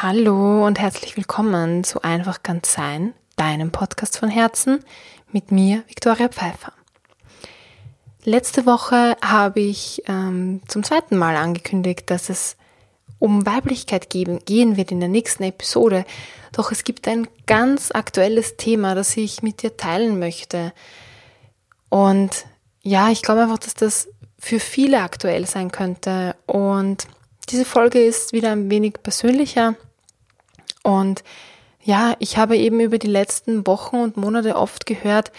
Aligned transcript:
Hallo 0.00 0.64
und 0.64 0.78
herzlich 0.78 1.16
willkommen 1.16 1.82
zu 1.82 2.02
Einfach 2.02 2.44
ganz 2.44 2.72
sein, 2.72 3.14
deinem 3.34 3.72
Podcast 3.72 4.16
von 4.16 4.28
Herzen 4.28 4.84
mit 5.32 5.50
mir, 5.50 5.82
Viktoria 5.88 6.28
Pfeiffer. 6.28 6.72
Letzte 8.22 8.64
Woche 8.64 9.16
habe 9.24 9.58
ich 9.58 10.04
ähm, 10.06 10.60
zum 10.68 10.84
zweiten 10.84 11.16
Mal 11.16 11.34
angekündigt, 11.34 12.10
dass 12.10 12.28
es 12.28 12.56
um 13.18 13.44
Weiblichkeit 13.44 14.08
geben, 14.08 14.38
gehen 14.44 14.76
wird 14.76 14.92
in 14.92 15.00
der 15.00 15.08
nächsten 15.08 15.42
Episode. 15.42 16.04
Doch 16.52 16.70
es 16.70 16.84
gibt 16.84 17.08
ein 17.08 17.26
ganz 17.48 17.90
aktuelles 17.90 18.56
Thema, 18.56 18.94
das 18.94 19.16
ich 19.16 19.42
mit 19.42 19.64
dir 19.64 19.76
teilen 19.76 20.20
möchte. 20.20 20.72
Und 21.88 22.46
ja, 22.82 23.10
ich 23.10 23.22
glaube 23.22 23.42
einfach, 23.42 23.58
dass 23.58 23.74
das 23.74 24.08
für 24.38 24.60
viele 24.60 25.00
aktuell 25.00 25.44
sein 25.44 25.72
könnte. 25.72 26.36
Und 26.46 27.08
diese 27.48 27.64
Folge 27.64 28.00
ist 28.00 28.32
wieder 28.32 28.52
ein 28.52 28.70
wenig 28.70 29.02
persönlicher. 29.02 29.74
Und 30.82 31.22
ja, 31.82 32.14
ich 32.18 32.36
habe 32.36 32.56
eben 32.56 32.80
über 32.80 32.98
die 32.98 33.06
letzten 33.06 33.66
Wochen 33.66 33.96
und 33.96 34.16
Monate 34.16 34.56
oft 34.56 34.86
gehört, 34.86 35.32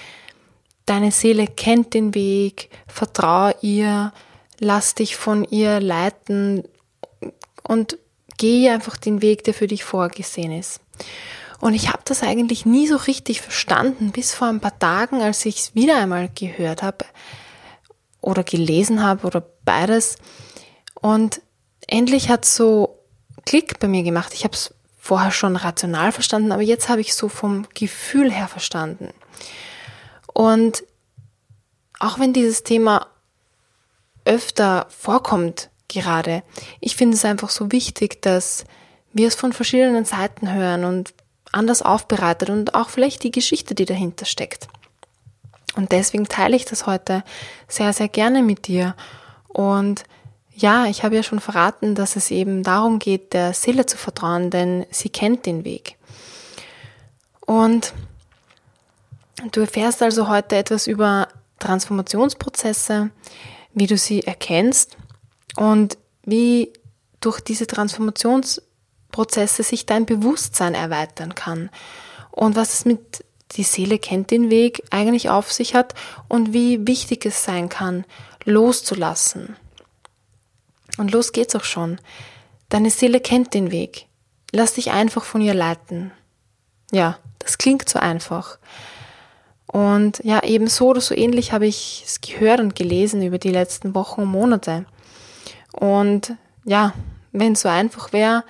deine 0.85 1.11
Seele 1.11 1.47
kennt 1.47 1.93
den 1.93 2.15
Weg, 2.15 2.69
vertrau 2.87 3.51
ihr, 3.61 4.11
lass 4.59 4.95
dich 4.95 5.15
von 5.15 5.43
ihr 5.45 5.79
leiten 5.79 6.63
und 7.63 7.97
geh 8.37 8.69
einfach 8.69 8.97
den 8.97 9.21
Weg, 9.21 9.43
der 9.43 9.53
für 9.53 9.67
dich 9.67 9.83
vorgesehen 9.83 10.51
ist. 10.51 10.81
Und 11.59 11.73
ich 11.73 11.89
habe 11.89 12.01
das 12.05 12.23
eigentlich 12.23 12.65
nie 12.65 12.87
so 12.87 12.95
richtig 12.95 13.41
verstanden, 13.41 14.11
bis 14.11 14.33
vor 14.33 14.47
ein 14.47 14.61
paar 14.61 14.79
Tagen, 14.79 15.21
als 15.21 15.45
ich 15.45 15.59
es 15.59 15.75
wieder 15.75 15.97
einmal 15.97 16.29
gehört 16.33 16.81
habe 16.81 17.05
oder 18.21 18.43
gelesen 18.43 19.03
habe 19.03 19.27
oder 19.27 19.43
beides. 19.65 20.17
Und 20.95 21.41
endlich 21.87 22.29
hat 22.29 22.45
so 22.45 22.97
Klick 23.45 23.79
bei 23.79 23.87
mir 23.87 24.03
gemacht. 24.03 24.33
Ich 24.33 24.43
habe 24.43 24.53
es 24.53 24.73
vorher 24.99 25.31
schon 25.31 25.55
rational 25.55 26.11
verstanden, 26.11 26.51
aber 26.51 26.61
jetzt 26.61 26.89
habe 26.89 27.01
ich 27.01 27.15
so 27.15 27.29
vom 27.29 27.67
Gefühl 27.73 28.31
her 28.31 28.47
verstanden. 28.47 29.09
Und 30.33 30.83
auch 31.99 32.19
wenn 32.19 32.33
dieses 32.33 32.63
Thema 32.63 33.07
öfter 34.25 34.85
vorkommt 34.89 35.69
gerade, 35.87 36.43
ich 36.79 36.95
finde 36.95 37.15
es 37.15 37.25
einfach 37.25 37.49
so 37.49 37.71
wichtig, 37.71 38.21
dass 38.21 38.65
wir 39.13 39.27
es 39.27 39.35
von 39.35 39.53
verschiedenen 39.53 40.05
Seiten 40.05 40.53
hören 40.53 40.83
und 40.83 41.13
anders 41.51 41.81
aufbereitet 41.81 42.49
und 42.49 42.75
auch 42.75 42.89
vielleicht 42.89 43.23
die 43.23 43.31
Geschichte, 43.31 43.73
die 43.73 43.85
dahinter 43.85 44.25
steckt. 44.25 44.67
Und 45.75 45.91
deswegen 45.91 46.27
teile 46.27 46.55
ich 46.55 46.65
das 46.65 46.85
heute 46.85 47.23
sehr, 47.67 47.93
sehr 47.93 48.09
gerne 48.09 48.43
mit 48.43 48.67
dir. 48.67 48.95
Und 49.47 50.03
ja, 50.59 50.85
ich 50.85 51.03
habe 51.03 51.15
ja 51.15 51.23
schon 51.23 51.39
verraten, 51.39 51.95
dass 51.95 52.15
es 52.15 52.31
eben 52.31 52.63
darum 52.63 52.99
geht, 52.99 53.33
der 53.33 53.53
Seele 53.53 53.85
zu 53.85 53.97
vertrauen, 53.97 54.49
denn 54.49 54.85
sie 54.91 55.09
kennt 55.09 55.45
den 55.45 55.63
Weg. 55.63 55.97
Und 57.45 57.93
du 59.51 59.61
erfährst 59.61 60.03
also 60.03 60.27
heute 60.27 60.57
etwas 60.57 60.87
über 60.87 61.29
Transformationsprozesse, 61.59 63.09
wie 63.73 63.87
du 63.87 63.97
sie 63.97 64.23
erkennst 64.23 64.97
und 65.55 65.97
wie 66.23 66.73
durch 67.21 67.39
diese 67.39 67.67
Transformationsprozesse 67.67 69.63
sich 69.63 69.85
dein 69.85 70.05
Bewusstsein 70.05 70.73
erweitern 70.73 71.35
kann 71.35 71.69
und 72.31 72.55
was 72.55 72.73
es 72.73 72.85
mit 72.85 73.25
die 73.53 73.63
Seele 73.63 73.97
kennt 73.97 74.29
den 74.29 74.49
Weg 74.49 74.83
eigentlich 74.91 75.29
auf 75.29 75.51
sich 75.51 75.73
hat 75.73 75.95
und 76.27 76.53
wie 76.53 76.85
wichtig 76.85 77.25
es 77.25 77.43
sein 77.43 77.67
kann, 77.67 78.05
loszulassen. 78.45 79.55
Und 80.99 81.11
los 81.11 81.31
geht's 81.31 81.55
auch 81.55 81.63
schon. 81.63 81.99
Deine 82.67 82.89
Seele 82.89 83.21
kennt 83.21 83.53
den 83.53 83.71
Weg. 83.71 84.07
Lass 84.51 84.73
dich 84.73 84.91
einfach 84.91 85.23
von 85.23 85.41
ihr 85.41 85.53
leiten. 85.53 86.11
Ja, 86.91 87.17
das 87.39 87.57
klingt 87.57 87.87
so 87.87 87.99
einfach. 87.99 88.59
Und 89.65 90.19
ja, 90.23 90.43
ebenso 90.43 90.87
oder 90.87 90.99
so 90.99 91.15
ähnlich 91.15 91.53
habe 91.53 91.67
ich 91.67 92.03
es 92.05 92.21
gehört 92.21 92.59
und 92.59 92.75
gelesen 92.75 93.23
über 93.23 93.37
die 93.37 93.51
letzten 93.51 93.95
Wochen 93.95 94.21
und 94.21 94.29
Monate. 94.29 94.85
Und 95.71 96.35
ja, 96.65 96.93
wenn 97.31 97.53
es 97.53 97.61
so 97.61 97.69
einfach 97.69 98.11
wäre, 98.11 98.43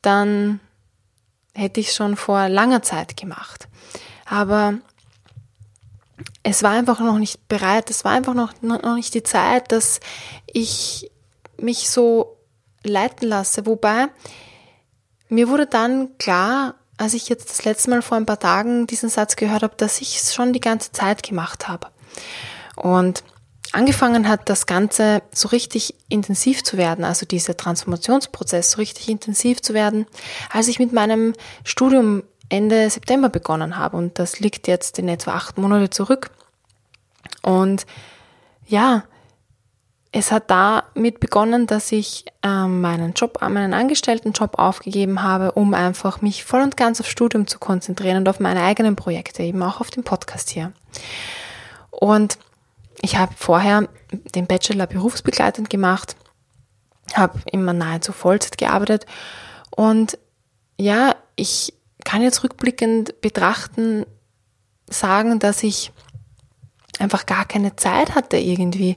dann 0.00 0.60
hätte 1.54 1.80
ich 1.80 1.88
es 1.88 1.96
schon 1.96 2.16
vor 2.16 2.48
langer 2.48 2.82
Zeit 2.82 3.16
gemacht. 3.16 3.66
Aber 4.26 4.74
es 6.44 6.62
war 6.62 6.70
einfach 6.70 7.00
noch 7.00 7.18
nicht 7.18 7.48
bereit, 7.48 7.90
es 7.90 8.04
war 8.04 8.12
einfach 8.12 8.34
noch, 8.34 8.52
noch 8.62 8.94
nicht 8.94 9.14
die 9.14 9.22
Zeit, 9.24 9.72
dass 9.72 9.98
ich 10.46 11.10
mich 11.60 11.90
so 11.90 12.36
leiten 12.82 13.28
lasse. 13.28 13.66
Wobei 13.66 14.08
mir 15.28 15.48
wurde 15.48 15.66
dann 15.66 16.16
klar, 16.18 16.74
als 16.96 17.14
ich 17.14 17.28
jetzt 17.28 17.50
das 17.50 17.64
letzte 17.64 17.90
Mal 17.90 18.02
vor 18.02 18.16
ein 18.16 18.26
paar 18.26 18.38
Tagen 18.38 18.86
diesen 18.86 19.08
Satz 19.08 19.36
gehört 19.36 19.62
habe, 19.62 19.74
dass 19.76 20.00
ich 20.00 20.16
es 20.16 20.34
schon 20.34 20.52
die 20.52 20.60
ganze 20.60 20.92
Zeit 20.92 21.22
gemacht 21.22 21.68
habe. 21.68 21.88
Und 22.76 23.22
angefangen 23.72 24.28
hat 24.28 24.48
das 24.48 24.66
Ganze 24.66 25.22
so 25.32 25.48
richtig 25.48 25.94
intensiv 26.08 26.62
zu 26.62 26.76
werden, 26.76 27.04
also 27.04 27.26
dieser 27.26 27.56
Transformationsprozess 27.56 28.72
so 28.72 28.78
richtig 28.78 29.08
intensiv 29.08 29.60
zu 29.60 29.74
werden, 29.74 30.06
als 30.50 30.68
ich 30.68 30.78
mit 30.78 30.92
meinem 30.92 31.34
Studium 31.64 32.22
Ende 32.48 32.88
September 32.88 33.28
begonnen 33.28 33.76
habe. 33.76 33.96
Und 33.96 34.18
das 34.18 34.38
liegt 34.40 34.68
jetzt 34.68 34.98
in 34.98 35.08
etwa 35.08 35.32
acht 35.32 35.58
Monate 35.58 35.90
zurück. 35.90 36.30
Und 37.42 37.86
ja, 38.66 39.04
es 40.18 40.32
hat 40.32 40.50
damit 40.50 41.20
begonnen, 41.20 41.66
dass 41.66 41.92
ich 41.92 42.24
ähm, 42.42 42.80
meinen 42.80 43.12
Job, 43.12 43.38
meinen 43.42 43.74
Angestelltenjob 43.74 44.58
aufgegeben 44.58 45.22
habe, 45.22 45.52
um 45.52 45.74
einfach 45.74 46.22
mich 46.22 46.42
voll 46.42 46.62
und 46.62 46.78
ganz 46.78 47.00
aufs 47.00 47.10
Studium 47.10 47.46
zu 47.46 47.58
konzentrieren 47.58 48.16
und 48.16 48.28
auf 48.30 48.40
meine 48.40 48.62
eigenen 48.62 48.96
Projekte, 48.96 49.42
eben 49.42 49.62
auch 49.62 49.82
auf 49.82 49.90
den 49.90 50.04
Podcast 50.04 50.48
hier. 50.48 50.72
Und 51.90 52.38
ich 53.02 53.18
habe 53.18 53.34
vorher 53.36 53.90
den 54.34 54.46
Bachelor 54.46 54.86
berufsbegleitend 54.86 55.68
gemacht, 55.68 56.16
habe 57.12 57.38
immer 57.52 57.74
nahezu 57.74 58.12
Vollzeit 58.12 58.56
gearbeitet 58.56 59.04
und 59.70 60.18
ja, 60.78 61.14
ich 61.36 61.74
kann 62.06 62.22
jetzt 62.22 62.42
rückblickend 62.42 63.20
betrachten, 63.20 64.06
sagen, 64.88 65.40
dass 65.40 65.62
ich 65.62 65.92
einfach 66.98 67.26
gar 67.26 67.44
keine 67.44 67.76
Zeit 67.76 68.14
hatte, 68.14 68.38
irgendwie 68.38 68.94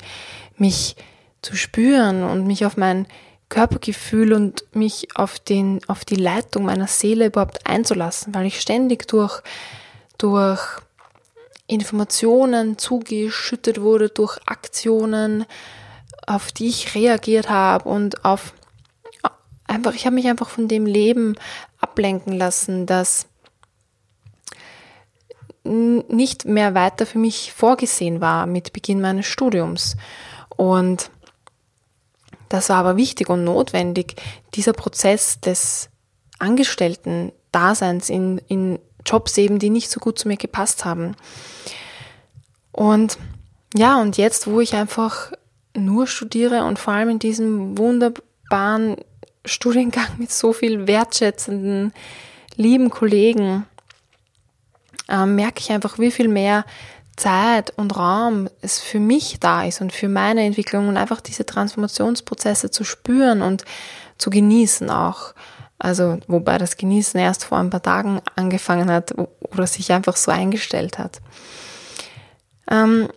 mich 0.60 0.96
zu 1.42 1.56
spüren 1.56 2.24
und 2.24 2.46
mich 2.46 2.66
auf 2.66 2.78
mein 2.78 3.08
Körpergefühl 3.50 4.34
und 4.34 4.64
mich 4.76 5.08
auf 5.16 5.40
den, 5.40 5.82
auf 5.88 6.06
die 6.06 6.16
Leitung 6.16 6.66
meiner 6.66 6.88
Seele 6.88 7.28
überhaupt 7.28 7.66
einzulassen, 7.66 8.34
weil 8.36 8.46
ich 8.46 8.62
ständig 8.62 9.08
durch, 9.08 9.42
durch 10.18 10.62
Informationen 11.66 12.78
zugeschüttet 12.78 13.82
wurde, 13.82 14.10
durch 14.10 14.38
Aktionen, 14.46 15.46
auf 16.28 16.52
die 16.52 16.68
ich 16.68 16.94
reagiert 16.96 17.50
habe 17.50 17.90
und 17.90 18.24
auf 18.24 18.54
einfach, 19.66 19.94
ich 19.94 20.06
habe 20.06 20.16
mich 20.16 20.28
einfach 20.28 20.50
von 20.50 20.68
dem 20.68 20.86
Leben 20.86 21.36
ablenken 21.80 22.34
lassen, 22.34 22.86
das 22.86 23.28
nicht 25.64 26.46
mehr 26.46 26.74
weiter 26.74 27.06
für 27.06 27.20
mich 27.20 27.54
vorgesehen 27.54 28.22
war 28.22 28.46
mit 28.46 28.74
Beginn 28.74 29.02
meines 29.02 29.28
Studiums. 29.28 29.98
Und 30.56 31.12
das 32.50 32.70
war 32.70 32.78
aber 32.78 32.98
wichtig 32.98 33.30
und 33.30 33.44
notwendig, 33.44 34.16
dieser 34.56 34.74
Prozess 34.74 35.40
des 35.40 35.90
Angestellten-Daseins 36.40 38.10
in, 38.10 38.40
in 38.48 38.80
Jobs 39.06 39.38
eben, 39.38 39.60
die 39.60 39.70
nicht 39.70 39.90
so 39.90 40.00
gut 40.00 40.20
zu 40.20 40.28
mir 40.28 40.38
gepasst 40.38 40.86
haben. 40.86 41.16
Und 42.72 43.18
ja, 43.76 44.02
und 44.02 44.18
jetzt, 44.18 44.48
wo 44.48 44.60
ich 44.60 44.74
einfach 44.74 45.32
nur 45.76 46.08
studiere 46.08 46.64
und 46.64 46.80
vor 46.80 46.94
allem 46.94 47.10
in 47.10 47.20
diesem 47.20 47.78
wunderbaren 47.78 48.98
Studiengang 49.46 50.08
mit 50.18 50.32
so 50.32 50.54
viel 50.54 50.88
wertschätzenden, 50.88 51.94
lieben 52.56 52.90
Kollegen, 52.90 53.66
äh, 55.08 55.26
merke 55.26 55.60
ich 55.60 55.72
einfach, 55.72 56.00
wie 56.00 56.12
viel 56.12 56.28
mehr 56.28 56.66
Zeit 57.20 57.72
und 57.78 57.96
Raum 57.96 58.50
es 58.62 58.80
für 58.80 59.00
mich 59.00 59.40
da 59.40 59.64
ist 59.64 59.82
und 59.82 59.94
für 59.94 60.08
meine 60.08 60.44
Entwicklung 60.44 60.88
und 60.88 60.98
einfach 60.98 61.22
diese 61.22 61.46
Transformationsprozesse 61.46 62.72
zu 62.72 62.84
spüren 62.84 63.42
und 63.42 63.66
zu 64.18 64.30
genießen 64.30 64.90
auch. 64.90 65.34
Also, 65.78 66.20
wobei 66.28 66.58
das 66.58 66.78
Genießen 66.78 67.20
erst 67.20 67.46
vor 67.46 67.58
ein 67.58 67.70
paar 67.70 67.82
Tagen 67.82 68.22
angefangen 68.36 68.92
hat 68.92 69.14
oder 69.18 69.68
sich 69.68 69.92
einfach 69.92 70.18
so 70.18 70.32
eingestellt 70.32 70.98
hat. 70.98 71.22
Ähm, 72.70 73.10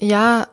ja, 0.00 0.46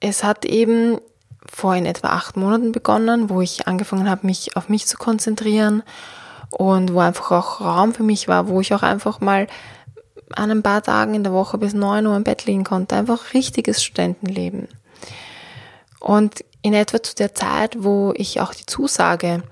es 0.00 0.24
hat 0.24 0.44
eben 0.44 0.98
vor 1.46 1.74
in 1.74 1.84
etwa 1.84 2.08
acht 2.08 2.36
Monaten 2.36 2.72
begonnen, 2.72 3.28
wo 3.28 3.40
ich 3.40 3.66
angefangen 3.66 4.08
habe, 4.08 4.26
mich 4.26 4.56
auf 4.56 4.68
mich 4.68 4.86
zu 4.86 4.96
konzentrieren 4.96 5.82
und 6.50 6.92
wo 6.94 7.00
einfach 7.00 7.30
auch 7.30 7.60
Raum 7.60 7.92
für 7.94 8.02
mich 8.02 8.28
war, 8.28 8.48
wo 8.48 8.60
ich 8.60 8.74
auch 8.74 8.82
einfach 8.82 9.20
mal 9.20 9.46
an 10.34 10.50
ein 10.50 10.62
paar 10.62 10.82
Tagen 10.82 11.14
in 11.14 11.24
der 11.24 11.32
Woche 11.32 11.58
bis 11.58 11.74
neun 11.74 12.06
Uhr 12.06 12.16
im 12.16 12.24
Bett 12.24 12.46
liegen 12.46 12.64
konnte. 12.64 12.96
Einfach 12.96 13.34
richtiges 13.34 13.82
Studentenleben. 13.82 14.68
Und 15.98 16.44
in 16.62 16.74
etwa 16.74 17.02
zu 17.02 17.14
der 17.14 17.34
Zeit, 17.34 17.82
wo 17.82 18.12
ich 18.16 18.40
auch 18.40 18.54
die 18.54 18.66
Zusage 18.66 19.42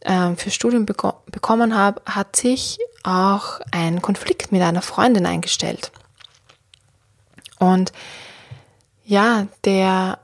äh, 0.00 0.34
fürs 0.36 0.54
Studium 0.54 0.86
beko 0.86 1.14
bekommen 1.26 1.76
habe, 1.76 2.00
hat 2.06 2.36
sich 2.36 2.78
auch 3.02 3.60
ein 3.70 4.02
Konflikt 4.02 4.52
mit 4.52 4.62
einer 4.62 4.82
Freundin 4.82 5.26
eingestellt. 5.26 5.92
Und 7.58 7.92
ja, 9.04 9.46
der 9.64 10.18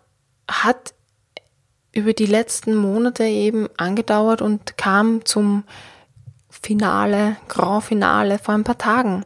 hat 0.49 0.95
über 1.93 2.12
die 2.12 2.27
letzten 2.27 2.75
Monate 2.75 3.25
eben 3.25 3.69
angedauert 3.77 4.43
und 4.43 4.77
kam 4.77 5.25
zum 5.25 5.65
Finale, 6.51 7.37
Grand 7.49 7.85
Finale 7.85 8.39
vor 8.39 8.55
ein 8.55 8.65
paar 8.65 8.79
Tagen, 8.79 9.25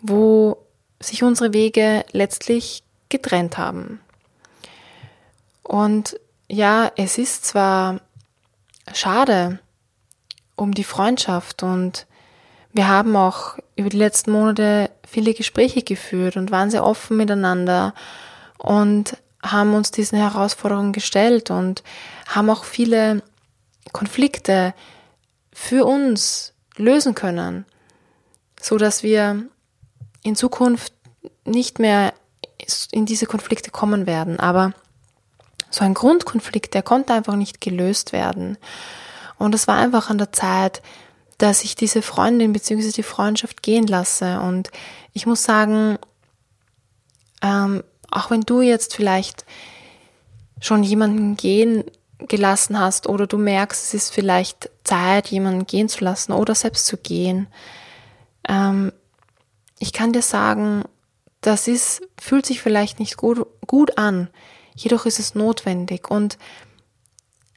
wo 0.00 0.58
sich 1.00 1.22
unsere 1.22 1.52
Wege 1.52 2.04
letztlich 2.12 2.82
getrennt 3.08 3.58
haben. 3.58 4.00
Und 5.62 6.18
ja, 6.48 6.90
es 6.96 7.18
ist 7.18 7.44
zwar 7.44 8.00
schade 8.92 9.58
um 10.54 10.72
die 10.72 10.84
Freundschaft 10.84 11.62
und 11.62 12.06
wir 12.72 12.88
haben 12.88 13.16
auch 13.16 13.58
über 13.74 13.88
die 13.88 13.98
letzten 13.98 14.32
Monate 14.32 14.90
viele 15.06 15.34
Gespräche 15.34 15.82
geführt 15.82 16.36
und 16.36 16.50
waren 16.50 16.70
sehr 16.70 16.84
offen 16.84 17.16
miteinander 17.16 17.94
und 18.58 19.16
haben 19.42 19.74
uns 19.74 19.90
diesen 19.90 20.18
Herausforderungen 20.18 20.92
gestellt 20.92 21.50
und 21.50 21.82
haben 22.26 22.50
auch 22.50 22.64
viele 22.64 23.22
Konflikte 23.92 24.74
für 25.52 25.86
uns 25.86 26.52
lösen 26.76 27.14
können, 27.14 27.64
so 28.60 28.78
dass 28.78 29.02
wir 29.02 29.46
in 30.26 30.36
Zukunft 30.36 30.92
nicht 31.44 31.78
mehr 31.78 32.12
in 32.90 33.06
diese 33.06 33.26
Konflikte 33.26 33.70
kommen 33.70 34.06
werden. 34.06 34.40
Aber 34.40 34.72
so 35.70 35.84
ein 35.84 35.94
Grundkonflikt, 35.94 36.74
der 36.74 36.82
konnte 36.82 37.12
einfach 37.12 37.36
nicht 37.36 37.60
gelöst 37.60 38.12
werden. 38.12 38.58
Und 39.38 39.54
es 39.54 39.68
war 39.68 39.76
einfach 39.76 40.10
an 40.10 40.18
der 40.18 40.32
Zeit, 40.32 40.82
dass 41.38 41.64
ich 41.64 41.76
diese 41.76 42.02
Freundin 42.02 42.52
bzw. 42.52 42.92
die 42.92 43.02
Freundschaft 43.02 43.62
gehen 43.62 43.86
lasse. 43.86 44.40
Und 44.40 44.70
ich 45.12 45.26
muss 45.26 45.42
sagen, 45.42 45.98
ähm, 47.42 47.82
auch 48.10 48.30
wenn 48.30 48.40
du 48.40 48.62
jetzt 48.62 48.94
vielleicht 48.94 49.44
schon 50.60 50.82
jemanden 50.82 51.36
gehen 51.36 51.84
gelassen 52.18 52.80
hast 52.80 53.08
oder 53.08 53.26
du 53.26 53.36
merkst, 53.36 53.84
es 53.84 53.94
ist 53.94 54.14
vielleicht 54.14 54.70
Zeit, 54.84 55.28
jemanden 55.28 55.66
gehen 55.66 55.90
zu 55.90 56.02
lassen 56.02 56.32
oder 56.32 56.54
selbst 56.54 56.86
zu 56.86 56.96
gehen, 56.96 57.48
ähm, 58.48 58.92
ich 59.78 59.92
kann 59.92 60.12
dir 60.12 60.22
sagen, 60.22 60.84
das 61.40 61.68
ist, 61.68 62.02
fühlt 62.20 62.46
sich 62.46 62.60
vielleicht 62.60 62.98
nicht 62.98 63.16
gut, 63.16 63.46
gut 63.66 63.98
an, 63.98 64.28
jedoch 64.74 65.06
ist 65.06 65.18
es 65.18 65.34
notwendig 65.34 66.10
und 66.10 66.38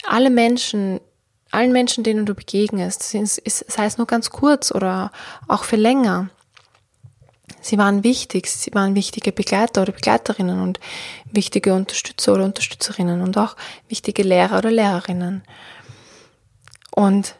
alle 0.05 0.29
Menschen, 0.29 0.99
allen 1.51 1.71
Menschen, 1.71 2.03
denen 2.03 2.25
du 2.25 2.35
begegnest, 2.35 3.03
sei 3.03 3.85
es 3.85 3.97
nur 3.97 4.07
ganz 4.07 4.29
kurz 4.29 4.71
oder 4.71 5.11
auch 5.47 5.63
für 5.63 5.75
länger, 5.75 6.29
sie 7.61 7.77
waren 7.77 8.03
wichtig, 8.03 8.47
sie 8.47 8.73
waren 8.73 8.95
wichtige 8.95 9.31
Begleiter 9.31 9.81
oder 9.81 9.91
Begleiterinnen 9.91 10.61
und 10.61 10.79
wichtige 11.31 11.73
Unterstützer 11.73 12.33
oder 12.33 12.45
Unterstützerinnen 12.45 13.21
und 13.21 13.37
auch 13.37 13.55
wichtige 13.87 14.23
Lehrer 14.23 14.59
oder 14.59 14.71
Lehrerinnen. 14.71 15.43
Und 16.91 17.35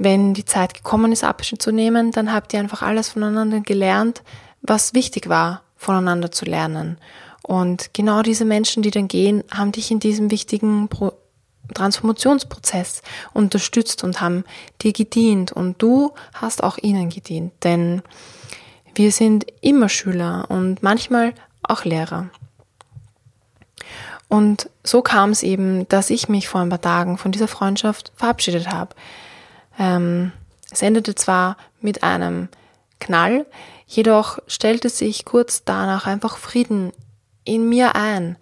wenn 0.00 0.32
die 0.32 0.46
Zeit 0.46 0.72
gekommen 0.72 1.12
ist, 1.12 1.24
Abschied 1.24 1.60
zu 1.60 1.72
nehmen, 1.72 2.10
dann 2.10 2.32
habt 2.32 2.54
ihr 2.54 2.58
einfach 2.58 2.80
alles 2.80 3.10
voneinander 3.10 3.60
gelernt, 3.60 4.22
was 4.62 4.94
wichtig 4.94 5.28
war, 5.28 5.60
voneinander 5.76 6.32
zu 6.32 6.46
lernen. 6.46 6.96
Und 7.42 7.92
genau 7.92 8.22
diese 8.22 8.46
Menschen, 8.46 8.82
die 8.82 8.90
dann 8.90 9.08
gehen, 9.08 9.44
haben 9.50 9.72
dich 9.72 9.90
in 9.90 10.00
diesem 10.00 10.30
wichtigen 10.30 10.88
Pro 10.88 11.12
Transformationsprozess 11.74 13.02
unterstützt 13.32 14.02
und 14.02 14.20
haben 14.20 14.44
dir 14.82 14.92
gedient 14.92 15.52
und 15.52 15.80
du 15.80 16.12
hast 16.32 16.64
auch 16.64 16.78
ihnen 16.78 17.10
gedient, 17.10 17.52
denn 17.62 18.02
wir 18.96 19.12
sind 19.12 19.46
immer 19.60 19.88
Schüler 19.88 20.46
und 20.48 20.82
manchmal 20.82 21.32
auch 21.62 21.84
Lehrer. 21.84 22.30
Und 24.28 24.68
so 24.82 25.02
kam 25.02 25.30
es 25.30 25.44
eben, 25.44 25.86
dass 25.88 26.10
ich 26.10 26.28
mich 26.28 26.48
vor 26.48 26.62
ein 26.62 26.70
paar 26.70 26.80
Tagen 26.80 27.18
von 27.18 27.30
dieser 27.30 27.48
Freundschaft 27.48 28.10
verabschiedet 28.16 28.68
habe. 28.68 28.96
Ähm, 29.80 30.30
es 30.70 30.82
endete 30.82 31.16
zwar 31.16 31.56
mit 31.80 32.04
einem 32.04 32.48
Knall, 33.00 33.46
jedoch 33.86 34.38
stellte 34.46 34.90
sich 34.90 35.24
kurz 35.24 35.64
danach 35.64 36.06
einfach 36.06 36.36
Frieden 36.36 36.92
in 37.44 37.68
mir 37.68 37.96
ein. 37.96 38.36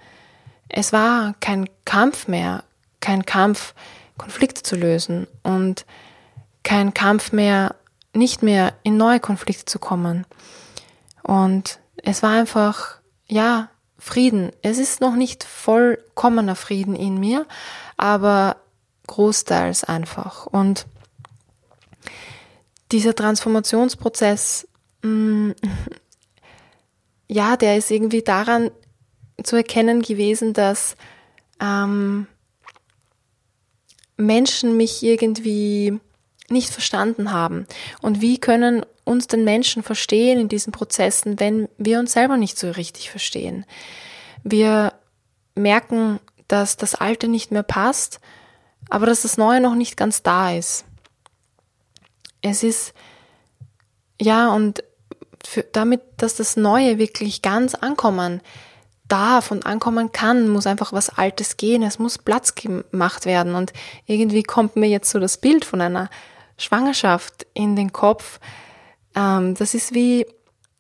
Es 0.68 0.92
war 0.92 1.34
kein 1.40 1.70
Kampf 1.86 2.28
mehr, 2.28 2.64
kein 3.00 3.24
Kampf, 3.24 3.72
Konflikte 4.18 4.62
zu 4.62 4.76
lösen 4.76 5.28
und 5.44 5.86
kein 6.64 6.92
Kampf 6.92 7.32
mehr, 7.32 7.76
nicht 8.12 8.42
mehr 8.42 8.74
in 8.82 8.96
neue 8.96 9.20
Konflikte 9.20 9.64
zu 9.64 9.78
kommen. 9.78 10.26
Und 11.22 11.78
es 12.02 12.22
war 12.22 12.32
einfach, 12.32 12.98
ja, 13.28 13.70
Frieden. 13.96 14.52
Es 14.62 14.78
ist 14.78 15.00
noch 15.00 15.14
nicht 15.14 15.44
vollkommener 15.44 16.56
Frieden 16.56 16.94
in 16.94 17.18
mir, 17.18 17.46
aber 17.96 18.56
großteils 19.06 19.84
einfach. 19.84 20.46
Und 20.46 20.86
dieser 22.92 23.14
Transformationsprozess, 23.14 24.68
mh, 25.02 25.10
mm, 25.10 25.54
ja, 27.28 27.56
der 27.56 27.76
ist 27.76 27.90
irgendwie 27.90 28.22
daran 28.22 28.70
zu 29.42 29.56
erkennen 29.56 30.02
gewesen, 30.02 30.52
dass 30.52 30.96
ähm, 31.60 32.26
Menschen 34.16 34.76
mich 34.76 35.02
irgendwie 35.02 36.00
nicht 36.50 36.70
verstanden 36.70 37.32
haben. 37.32 37.66
Und 38.00 38.20
wie 38.20 38.38
können 38.38 38.84
uns 39.04 39.26
den 39.26 39.44
Menschen 39.44 39.82
verstehen 39.82 40.40
in 40.40 40.48
diesen 40.48 40.72
Prozessen, 40.72 41.38
wenn 41.38 41.68
wir 41.78 41.98
uns 41.98 42.12
selber 42.12 42.36
nicht 42.36 42.58
so 42.58 42.70
richtig 42.70 43.10
verstehen? 43.10 43.64
Wir 44.42 44.94
merken, 45.54 46.20
dass 46.48 46.76
das 46.76 46.94
Alte 46.94 47.28
nicht 47.28 47.52
mehr 47.52 47.62
passt, 47.62 48.20
aber 48.88 49.06
dass 49.06 49.22
das 49.22 49.36
Neue 49.36 49.60
noch 49.60 49.74
nicht 49.74 49.96
ganz 49.96 50.22
da 50.22 50.52
ist. 50.52 50.84
Es 52.42 52.62
ist, 52.62 52.94
ja, 54.20 54.52
und 54.52 54.82
für, 55.44 55.62
damit, 55.62 56.02
dass 56.18 56.36
das 56.36 56.56
Neue 56.56 56.98
wirklich 56.98 57.42
ganz 57.42 57.74
ankommen 57.74 58.40
darf 59.08 59.50
und 59.50 59.66
ankommen 59.66 60.12
kann, 60.12 60.48
muss 60.48 60.66
einfach 60.66 60.92
was 60.92 61.08
Altes 61.08 61.56
gehen. 61.56 61.82
Es 61.82 61.98
muss 61.98 62.18
Platz 62.18 62.54
gemacht 62.54 63.26
werden. 63.26 63.54
Und 63.54 63.72
irgendwie 64.06 64.42
kommt 64.42 64.76
mir 64.76 64.88
jetzt 64.88 65.10
so 65.10 65.18
das 65.18 65.38
Bild 65.38 65.64
von 65.64 65.80
einer 65.80 66.10
Schwangerschaft 66.58 67.46
in 67.54 67.74
den 67.74 67.92
Kopf. 67.92 68.38
Ähm, 69.14 69.54
das 69.54 69.74
ist 69.74 69.94
wie, 69.94 70.26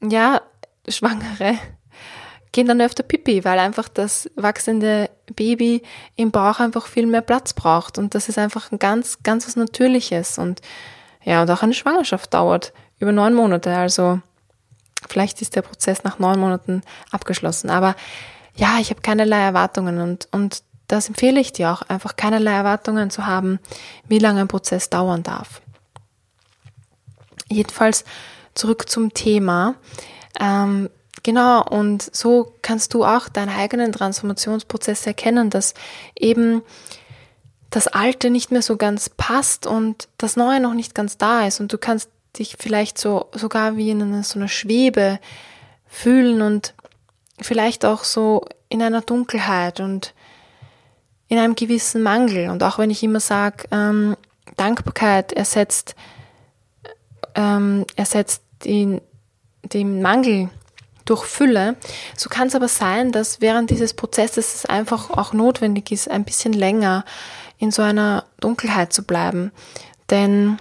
ja, 0.02 0.42
Schwangere 0.86 1.58
gehen 2.52 2.66
dann 2.66 2.80
öfter 2.80 3.02
Pipi, 3.02 3.44
weil 3.44 3.58
einfach 3.58 3.88
das 3.88 4.30
wachsende 4.34 5.10
Baby 5.34 5.82
im 6.16 6.30
Bauch 6.30 6.60
einfach 6.60 6.86
viel 6.86 7.06
mehr 7.06 7.22
Platz 7.22 7.52
braucht. 7.52 7.98
Und 7.98 8.14
das 8.14 8.28
ist 8.28 8.38
einfach 8.38 8.72
ein 8.72 8.78
ganz, 8.78 9.22
ganz 9.22 9.46
was 9.46 9.56
Natürliches. 9.56 10.38
Und 10.38 10.60
ja, 11.28 11.42
und 11.42 11.50
auch 11.50 11.62
eine 11.62 11.74
Schwangerschaft 11.74 12.32
dauert 12.32 12.72
über 12.98 13.12
neun 13.12 13.34
Monate. 13.34 13.76
Also 13.76 14.20
vielleicht 15.06 15.42
ist 15.42 15.56
der 15.56 15.60
Prozess 15.60 16.02
nach 16.02 16.18
neun 16.18 16.40
Monaten 16.40 16.80
abgeschlossen. 17.10 17.68
Aber 17.68 17.96
ja, 18.56 18.78
ich 18.80 18.88
habe 18.88 19.02
keinerlei 19.02 19.38
Erwartungen 19.38 20.00
und, 20.00 20.26
und 20.32 20.62
das 20.86 21.08
empfehle 21.08 21.38
ich 21.38 21.52
dir 21.52 21.70
auch, 21.70 21.82
einfach 21.82 22.16
keinerlei 22.16 22.52
Erwartungen 22.52 23.10
zu 23.10 23.26
haben, 23.26 23.58
wie 24.08 24.18
lange 24.18 24.40
ein 24.40 24.48
Prozess 24.48 24.88
dauern 24.88 25.22
darf. 25.22 25.60
Jedenfalls 27.50 28.06
zurück 28.54 28.88
zum 28.88 29.12
Thema. 29.12 29.74
Ähm, 30.40 30.88
genau, 31.24 31.62
und 31.62 32.08
so 32.16 32.54
kannst 32.62 32.94
du 32.94 33.04
auch 33.04 33.28
deine 33.28 33.54
eigenen 33.54 33.92
Transformationsprozesse 33.92 35.08
erkennen, 35.08 35.50
dass 35.50 35.74
eben 36.18 36.62
das 37.70 37.86
Alte 37.86 38.30
nicht 38.30 38.50
mehr 38.50 38.62
so 38.62 38.76
ganz 38.76 39.08
passt 39.10 39.66
und 39.66 40.08
das 40.18 40.36
Neue 40.36 40.60
noch 40.60 40.74
nicht 40.74 40.94
ganz 40.94 41.18
da 41.18 41.46
ist. 41.46 41.60
Und 41.60 41.72
du 41.72 41.78
kannst 41.78 42.10
dich 42.38 42.56
vielleicht 42.58 42.98
so 42.98 43.28
sogar 43.32 43.76
wie 43.76 43.90
in 43.90 44.02
einer, 44.02 44.22
so 44.22 44.38
einer 44.38 44.48
Schwebe 44.48 45.18
fühlen 45.86 46.42
und 46.42 46.74
vielleicht 47.40 47.84
auch 47.84 48.04
so 48.04 48.44
in 48.68 48.82
einer 48.82 49.02
Dunkelheit 49.02 49.80
und 49.80 50.14
in 51.28 51.38
einem 51.38 51.54
gewissen 51.54 52.02
Mangel. 52.02 52.48
Und 52.48 52.62
auch 52.62 52.78
wenn 52.78 52.90
ich 52.90 53.02
immer 53.02 53.20
sage, 53.20 53.64
ähm, 53.70 54.16
Dankbarkeit 54.56 55.32
ersetzt 55.32 55.94
ähm, 57.38 57.86
ersetzt 57.94 58.42
den, 58.64 59.00
den 59.62 60.02
Mangel 60.02 60.50
durch 61.08 61.24
Fülle. 61.24 61.76
So 62.16 62.28
kann 62.28 62.48
es 62.48 62.54
aber 62.54 62.68
sein, 62.68 63.12
dass 63.12 63.40
während 63.40 63.70
dieses 63.70 63.94
Prozesses 63.94 64.54
es 64.54 64.66
einfach 64.66 65.10
auch 65.10 65.32
notwendig 65.32 65.90
ist, 65.90 66.10
ein 66.10 66.24
bisschen 66.24 66.52
länger 66.52 67.04
in 67.58 67.70
so 67.70 67.82
einer 67.82 68.24
Dunkelheit 68.40 68.92
zu 68.92 69.04
bleiben. 69.04 69.52
Denn 70.10 70.58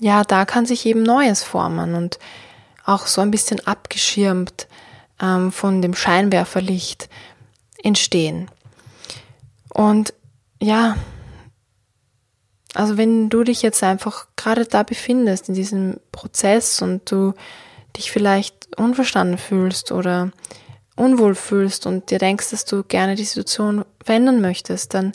ja, 0.00 0.24
da 0.24 0.44
kann 0.44 0.66
sich 0.66 0.86
eben 0.86 1.02
Neues 1.02 1.42
formen 1.42 1.94
und 1.94 2.18
auch 2.84 3.06
so 3.06 3.20
ein 3.20 3.30
bisschen 3.30 3.66
abgeschirmt 3.66 4.66
ähm, 5.20 5.52
von 5.52 5.82
dem 5.82 5.94
Scheinwerferlicht 5.94 7.08
entstehen. 7.82 8.50
Und 9.68 10.14
ja, 10.60 10.96
also 12.74 12.96
wenn 12.96 13.28
du 13.28 13.44
dich 13.44 13.62
jetzt 13.62 13.82
einfach 13.82 14.26
gerade 14.36 14.64
da 14.64 14.82
befindest 14.82 15.48
in 15.48 15.54
diesem 15.54 16.00
Prozess 16.12 16.80
und 16.80 17.10
du 17.10 17.34
dich 17.96 18.10
vielleicht 18.10 18.57
unverstanden 18.76 19.38
fühlst 19.38 19.92
oder 19.92 20.30
unwohl 20.96 21.34
fühlst 21.34 21.86
und 21.86 22.10
dir 22.10 22.18
denkst, 22.18 22.50
dass 22.50 22.64
du 22.64 22.82
gerne 22.82 23.14
die 23.14 23.24
Situation 23.24 23.84
verändern 24.04 24.40
möchtest, 24.40 24.94
dann 24.94 25.12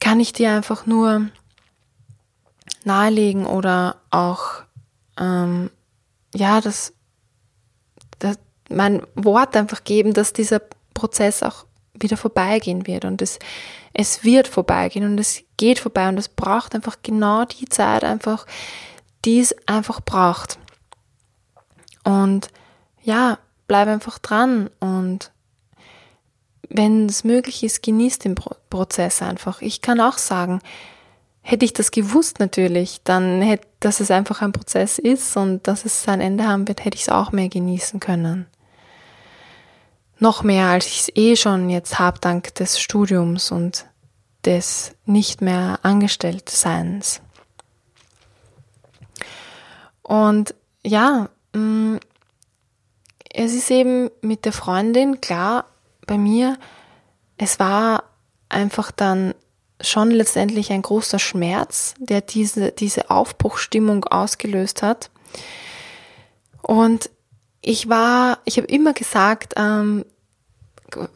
kann 0.00 0.20
ich 0.20 0.32
dir 0.32 0.50
einfach 0.50 0.86
nur 0.86 1.28
nahelegen 2.84 3.46
oder 3.46 3.96
auch 4.10 4.62
ähm, 5.18 5.70
ja 6.34 6.60
das, 6.60 6.92
das 8.18 8.38
mein 8.68 9.06
Wort 9.14 9.56
einfach 9.56 9.84
geben, 9.84 10.12
dass 10.12 10.32
dieser 10.32 10.60
Prozess 10.92 11.42
auch 11.42 11.66
wieder 11.94 12.16
vorbeigehen 12.16 12.86
wird 12.86 13.04
und 13.04 13.22
es 13.22 13.38
es 13.94 14.24
wird 14.24 14.48
vorbeigehen 14.48 15.06
und 15.06 15.18
es 15.18 15.44
geht 15.56 15.78
vorbei 15.78 16.08
und 16.08 16.18
es 16.18 16.28
braucht 16.28 16.74
einfach 16.74 16.96
genau 17.02 17.44
die 17.44 17.66
Zeit 17.66 18.02
einfach, 18.02 18.44
die 19.24 19.38
es 19.38 19.54
einfach 19.66 20.00
braucht. 20.00 20.58
Und 22.04 22.48
ja, 23.02 23.38
bleib 23.66 23.88
einfach 23.88 24.18
dran 24.18 24.70
und 24.80 25.32
wenn 26.68 27.06
es 27.06 27.24
möglich 27.24 27.62
ist, 27.62 27.82
genieß 27.82 28.18
den 28.18 28.34
Prozess 28.34 29.22
einfach. 29.22 29.60
Ich 29.62 29.80
kann 29.80 30.00
auch 30.00 30.18
sagen, 30.18 30.60
hätte 31.40 31.64
ich 31.64 31.72
das 31.72 31.90
gewusst 31.90 32.40
natürlich, 32.40 33.00
dann 33.04 33.42
hätte, 33.42 33.68
dass 33.80 34.00
es 34.00 34.10
einfach 34.10 34.42
ein 34.42 34.52
Prozess 34.52 34.98
ist 34.98 35.36
und 35.36 35.66
dass 35.68 35.84
es 35.84 36.02
sein 36.02 36.20
Ende 36.20 36.48
haben 36.48 36.66
wird, 36.66 36.84
hätte 36.84 36.96
ich 36.96 37.02
es 37.02 37.08
auch 37.10 37.32
mehr 37.32 37.48
genießen 37.48 38.00
können. 38.00 38.46
Noch 40.18 40.42
mehr, 40.42 40.68
als 40.68 40.86
ich 40.86 41.00
es 41.00 41.12
eh 41.14 41.36
schon 41.36 41.68
jetzt 41.68 41.98
habe, 41.98 42.18
dank 42.18 42.54
des 42.54 42.80
Studiums 42.80 43.50
und 43.50 43.86
des 44.44 44.94
nicht 45.04 45.42
mehr 45.42 45.80
Angestelltseins. 45.82 47.20
Und 50.02 50.54
ja, 50.84 51.28
es 51.54 53.54
ist 53.54 53.70
eben 53.70 54.10
mit 54.22 54.44
der 54.44 54.52
Freundin 54.52 55.20
klar, 55.20 55.66
bei 56.06 56.18
mir, 56.18 56.58
es 57.36 57.58
war 57.58 58.04
einfach 58.48 58.90
dann 58.90 59.34
schon 59.80 60.10
letztendlich 60.10 60.72
ein 60.72 60.82
großer 60.82 61.18
Schmerz, 61.18 61.94
der 61.98 62.20
diese, 62.20 62.72
diese 62.72 63.10
Aufbruchstimmung 63.10 64.04
ausgelöst 64.04 64.82
hat. 64.82 65.10
Und 66.62 67.10
ich 67.60 67.88
war, 67.88 68.38
ich 68.44 68.56
habe 68.56 68.68
immer 68.68 68.92
gesagt, 68.92 69.54
ähm, 69.56 70.04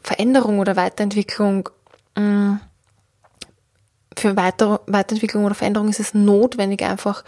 Veränderung 0.03 0.59
oder 0.59 0.77
Weiterentwicklung, 0.77 1.69
ähm, 2.17 2.61
für 4.17 4.37
Weiter, 4.37 4.81
Weiterentwicklung 4.87 5.45
oder 5.45 5.55
Veränderung 5.55 5.89
ist 5.89 6.01
es 6.01 6.15
notwendig, 6.15 6.83
einfach 6.83 7.23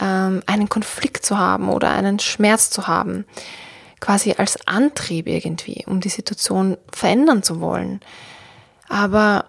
ähm, 0.00 0.42
einen 0.46 0.68
Konflikt 0.68 1.24
zu 1.24 1.38
haben 1.38 1.68
oder 1.68 1.90
einen 1.90 2.18
Schmerz 2.18 2.70
zu 2.70 2.86
haben 2.86 3.24
quasi 4.00 4.32
als 4.32 4.66
Antrieb 4.66 5.26
irgendwie, 5.26 5.84
um 5.86 6.00
die 6.00 6.08
Situation 6.08 6.76
verändern 6.92 7.42
zu 7.42 7.60
wollen. 7.60 8.00
Aber 8.88 9.46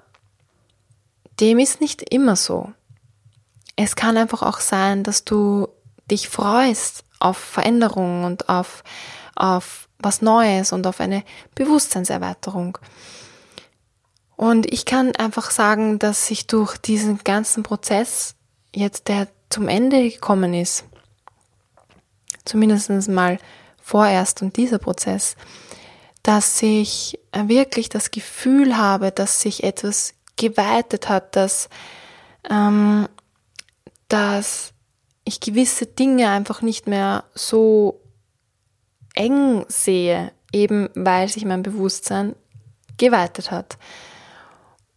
dem 1.39 1.59
ist 1.59 1.81
nicht 1.81 2.13
immer 2.13 2.35
so. 2.35 2.71
Es 3.75 3.95
kann 3.95 4.17
einfach 4.17 4.43
auch 4.43 4.59
sein, 4.59 5.03
dass 5.03 5.23
du 5.23 5.67
dich 6.11 6.29
freust 6.29 7.03
auf 7.19 7.37
Veränderung 7.37 8.23
und 8.23 8.49
auf, 8.49 8.83
auf 9.35 9.87
was 9.99 10.21
Neues 10.21 10.73
und 10.73 10.87
auf 10.87 10.99
eine 10.99 11.23
Bewusstseinserweiterung. 11.55 12.77
Und 14.35 14.71
ich 14.71 14.85
kann 14.85 15.15
einfach 15.15 15.51
sagen, 15.51 15.99
dass 15.99 16.29
ich 16.31 16.47
durch 16.47 16.77
diesen 16.77 17.19
ganzen 17.23 17.63
Prozess 17.63 18.35
jetzt, 18.73 19.07
der 19.07 19.27
zum 19.49 19.67
Ende 19.67 20.09
gekommen 20.09 20.53
ist, 20.53 20.85
zumindest 22.45 23.09
mal 23.09 23.39
vorerst 23.81 24.41
und 24.41 24.57
dieser 24.57 24.77
Prozess, 24.77 25.35
dass 26.23 26.61
ich 26.61 27.19
wirklich 27.33 27.89
das 27.89 28.11
Gefühl 28.11 28.77
habe, 28.77 29.11
dass 29.11 29.41
sich 29.41 29.63
etwas 29.63 30.13
geweitet 30.35 31.09
hat, 31.09 31.35
dass, 31.35 31.69
ähm, 32.49 33.07
dass 34.07 34.73
ich 35.23 35.39
gewisse 35.39 35.85
Dinge 35.85 36.29
einfach 36.29 36.61
nicht 36.61 36.87
mehr 36.87 37.23
so 37.33 38.01
eng 39.15 39.65
sehe, 39.67 40.31
eben 40.51 40.89
weil 40.95 41.27
sich 41.27 41.45
mein 41.45 41.63
Bewusstsein 41.63 42.35
geweitet 42.97 43.51
hat. 43.51 43.77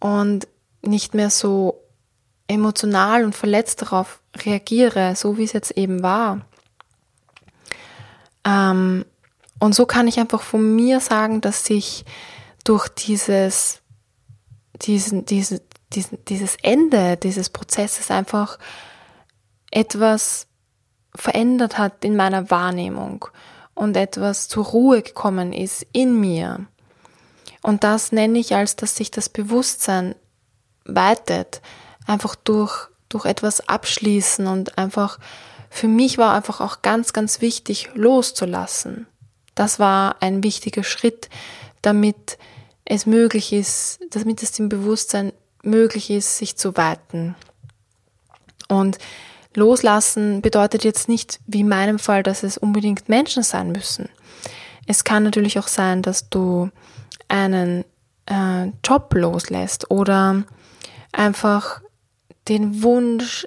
Und 0.00 0.48
nicht 0.82 1.14
mehr 1.14 1.30
so 1.30 1.81
emotional 2.52 3.24
und 3.24 3.34
verletzt 3.34 3.82
darauf 3.82 4.20
reagiere, 4.36 5.14
so 5.16 5.38
wie 5.38 5.44
es 5.44 5.52
jetzt 5.52 5.72
eben 5.72 6.02
war. 6.02 6.42
Ähm, 8.44 9.04
und 9.58 9.74
so 9.74 9.86
kann 9.86 10.08
ich 10.08 10.18
einfach 10.18 10.42
von 10.42 10.74
mir 10.74 11.00
sagen, 11.00 11.40
dass 11.40 11.64
sich 11.64 12.04
durch 12.64 12.88
dieses, 12.88 13.80
diesen, 14.82 15.24
diesen, 15.24 15.60
diesen, 15.92 16.24
dieses 16.24 16.56
Ende 16.62 17.16
dieses 17.16 17.50
Prozesses 17.50 18.10
einfach 18.10 18.58
etwas 19.70 20.46
verändert 21.14 21.78
hat 21.78 22.04
in 22.04 22.16
meiner 22.16 22.50
Wahrnehmung 22.50 23.26
und 23.74 23.96
etwas 23.96 24.48
zur 24.48 24.64
Ruhe 24.64 25.02
gekommen 25.02 25.52
ist 25.52 25.86
in 25.92 26.18
mir. 26.18 26.66
Und 27.62 27.84
das 27.84 28.12
nenne 28.12 28.38
ich 28.38 28.54
als, 28.54 28.76
dass 28.76 28.96
sich 28.96 29.10
das 29.10 29.28
Bewusstsein 29.28 30.14
weitet, 30.84 31.62
einfach 32.06 32.34
durch, 32.34 32.88
durch 33.08 33.24
etwas 33.24 33.68
abschließen 33.68 34.46
und 34.46 34.78
einfach 34.78 35.18
für 35.70 35.88
mich 35.88 36.18
war 36.18 36.34
einfach 36.34 36.60
auch 36.60 36.82
ganz, 36.82 37.14
ganz 37.14 37.40
wichtig, 37.40 37.88
loszulassen. 37.94 39.06
Das 39.54 39.78
war 39.78 40.16
ein 40.20 40.44
wichtiger 40.44 40.84
Schritt, 40.84 41.30
damit 41.80 42.36
es 42.84 43.06
möglich 43.06 43.54
ist, 43.54 44.00
damit 44.10 44.42
es 44.42 44.52
dem 44.52 44.68
Bewusstsein 44.68 45.32
möglich 45.62 46.10
ist, 46.10 46.36
sich 46.36 46.56
zu 46.56 46.76
weiten. 46.76 47.34
Und 48.68 48.98
loslassen 49.54 50.42
bedeutet 50.42 50.84
jetzt 50.84 51.08
nicht, 51.08 51.40
wie 51.46 51.60
in 51.60 51.68
meinem 51.68 51.98
Fall, 51.98 52.22
dass 52.22 52.42
es 52.42 52.58
unbedingt 52.58 53.08
Menschen 53.08 53.42
sein 53.42 53.72
müssen. 53.72 54.10
Es 54.86 55.04
kann 55.04 55.22
natürlich 55.22 55.58
auch 55.58 55.68
sein, 55.68 56.02
dass 56.02 56.28
du 56.28 56.70
einen 57.28 57.84
äh, 58.26 58.66
Job 58.84 59.14
loslässt 59.14 59.90
oder 59.90 60.44
einfach 61.12 61.80
den 62.48 62.82
Wunsch, 62.82 63.46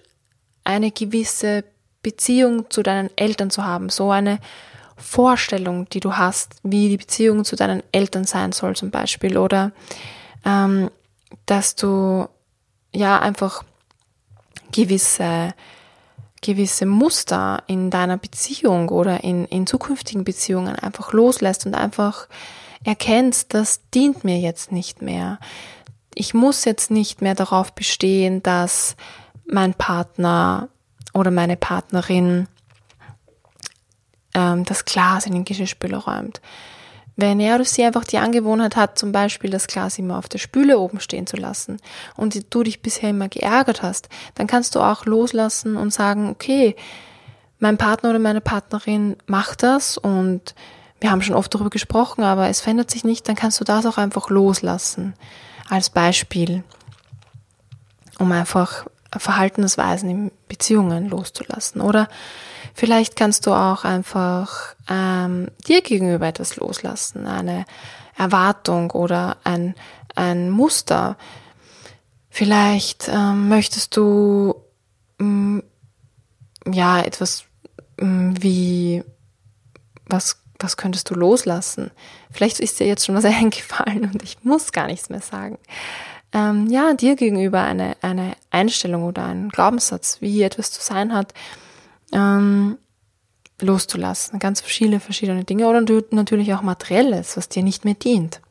eine 0.64 0.92
gewisse 0.92 1.64
Beziehung 2.02 2.70
zu 2.70 2.84
deinen 2.84 3.10
Eltern 3.18 3.50
zu 3.50 3.66
haben, 3.66 3.90
so 3.90 4.12
eine 4.12 4.40
Vorstellung, 4.98 5.90
die 5.90 6.00
du 6.00 6.14
hast, 6.14 6.56
wie 6.64 6.90
die 6.90 6.98
Beziehung 6.98 7.44
zu 7.44 7.56
deinen 7.56 7.84
Eltern 7.92 8.26
sein 8.26 8.52
soll 8.52 8.76
zum 8.76 8.92
Beispiel, 8.92 9.38
oder 9.38 9.72
ähm, 10.46 10.90
dass 11.46 11.76
du 11.76 12.28
ja 12.94 13.20
einfach 13.20 13.64
gewisse 14.72 15.54
gewisse 16.46 16.86
Muster 16.86 17.64
in 17.66 17.90
deiner 17.90 18.18
Beziehung 18.18 18.90
oder 18.90 19.24
in, 19.24 19.46
in 19.46 19.66
zukünftigen 19.66 20.24
Beziehungen 20.24 20.76
einfach 20.76 21.12
loslässt 21.12 21.66
und 21.66 21.74
einfach 21.74 22.28
erkennst, 22.84 23.54
das 23.56 23.82
dient 23.90 24.24
mir 24.24 24.40
jetzt 24.40 24.72
nicht 24.72 25.02
mehr. 25.02 25.40
Ich 26.16 26.34
muss 26.34 26.66
jetzt 26.66 26.92
nicht 26.92 27.22
mehr 27.22 27.36
darauf 27.36 27.74
bestehen, 27.74 28.42
dass 28.42 28.96
mein 29.46 29.74
Partner 29.74 30.70
oder 31.14 31.30
meine 31.30 31.58
Partnerin 31.58 32.48
ähm, 34.34 34.64
das 34.64 34.86
Glas 34.86 35.26
in 35.26 35.34
den 35.34 35.46
Geschirrspüler 35.46 36.00
räumt. 36.00 36.42
Wenn 37.18 37.40
er 37.40 37.56
oder 37.56 37.66
sie 37.66 37.84
einfach 37.84 38.04
die 38.04 38.18
Angewohnheit 38.18 38.76
hat, 38.76 38.98
zum 39.00 39.12
Beispiel 39.12 39.50
das 39.50 39.68
Glas 39.68 39.98
immer 39.98 40.18
auf 40.18 40.28
der 40.28 40.38
Spüle 40.38 40.80
oben 40.80 41.00
stehen 41.00 41.28
zu 41.28 41.38
lassen 41.38 41.78
und 42.18 42.54
du 42.54 42.64
dich 42.64 42.82
bisher 42.82 43.12
immer 43.12 43.30
geärgert 43.30 43.82
hast, 43.84 44.10
dann 44.36 44.48
kannst 44.48 44.76
du 44.76 44.82
auch 44.82 45.06
loslassen 45.06 45.78
und 45.78 45.94
sagen, 45.94 46.30
okay, 46.30 46.76
mein 47.60 47.78
Partner 47.78 48.10
oder 48.10 48.20
meine 48.20 48.42
Partnerin 48.42 49.16
macht 49.28 49.64
das 49.64 49.98
und 49.98 50.56
wir 51.00 51.12
haben 51.12 51.22
schon 51.22 51.36
oft 51.36 51.54
darüber 51.54 51.70
gesprochen, 51.70 52.24
aber 52.24 52.50
es 52.50 52.60
verändert 52.60 52.92
sich 52.92 53.06
nicht, 53.06 53.28
dann 53.30 53.36
kannst 53.36 53.60
du 53.60 53.64
das 53.64 53.86
auch 53.86 53.98
einfach 53.98 54.30
loslassen. 54.30 55.14
Als 55.70 55.90
Beispiel, 55.90 56.64
um 58.20 58.32
einfach 58.32 58.86
Verhaltensweisen 59.18 60.10
in 60.10 60.32
Beziehungen 60.48 61.10
loszulassen. 61.10 61.82
Oder 61.82 62.08
vielleicht 62.74 63.16
kannst 63.16 63.46
du 63.46 63.54
auch 63.54 63.84
einfach 63.84 64.76
ähm, 64.90 65.50
dir 65.68 65.82
gegenüber 65.82 66.28
etwas 66.28 66.58
loslassen, 66.58 67.28
eine 67.28 67.66
Erwartung 68.18 68.92
oder 68.92 69.38
ein, 69.44 69.76
ein 70.16 70.50
Muster. 70.50 71.18
Vielleicht 72.30 73.08
ähm, 73.08 73.50
möchtest 73.50 73.96
du 73.96 74.56
ähm, 75.20 75.64
ja 76.70 77.02
etwas 77.02 77.46
ähm, 77.98 78.42
wie 78.42 79.04
was 80.08 80.42
was 80.60 80.78
könntest 80.78 81.10
du 81.10 81.16
loslassen? 81.16 81.92
Vielleicht 82.32 82.60
ist 82.60 82.80
dir 82.80 82.88
jetzt 82.88 83.06
schon 83.06 83.16
was 83.16 83.26
eingefallen 83.26 84.10
und 84.12 84.24
ich 84.24 84.44
muss 84.44 84.72
gar 84.72 84.88
nichts 84.88 85.10
mehr 85.10 85.22
sagen. 85.22 85.58
ähm, 86.34 86.68
ja, 86.68 86.94
dir 86.94 87.16
gegenüber 87.16 87.62
eine, 87.62 87.96
eine 88.02 88.36
Einstellung 88.52 89.04
oder 89.04 89.26
einen 89.26 89.50
Glaubenssatz, 89.50 90.18
wie 90.20 90.44
etwas 90.44 90.72
zu 90.72 90.82
sein 90.82 91.14
hat, 91.14 91.34
ähm, 92.12 92.78
loszulassen. 93.62 94.40
Ganz 94.40 94.62
viele 94.62 95.00
verschiedene 95.00 95.46
Dinge 95.46 95.68
oder 95.68 95.82
natürlich 96.12 96.54
auch 96.54 96.62
materielles, 96.62 97.38
was 97.38 97.48
dir 97.48 97.64
nicht 97.64 97.86
mehr 97.86 97.94
dient. 97.94 98.42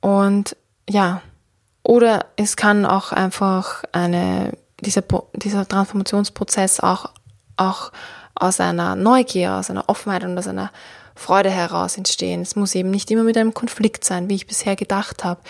Und 0.00 0.56
ja, 0.88 1.22
oder 1.82 2.26
es 2.36 2.56
kann 2.56 2.84
auch 2.84 3.12
einfach 3.12 3.84
eine, 3.92 4.52
dieser, 4.80 5.02
dieser 5.34 5.66
Transformationsprozess 5.66 6.80
auch, 6.80 7.10
auch 7.56 7.92
aus 8.36 8.60
einer 8.60 8.96
Neugier, 8.96 9.54
aus 9.54 9.70
einer 9.70 9.88
Offenheit 9.88 10.24
und 10.24 10.38
aus 10.38 10.46
einer 10.46 10.70
Freude 11.14 11.50
heraus 11.50 11.96
entstehen. 11.96 12.42
Es 12.42 12.56
muss 12.56 12.74
eben 12.74 12.90
nicht 12.90 13.10
immer 13.10 13.24
mit 13.24 13.36
einem 13.36 13.54
Konflikt 13.54 14.04
sein, 14.04 14.28
wie 14.28 14.34
ich 14.34 14.46
bisher 14.46 14.76
gedacht 14.76 15.24
habe. 15.24 15.40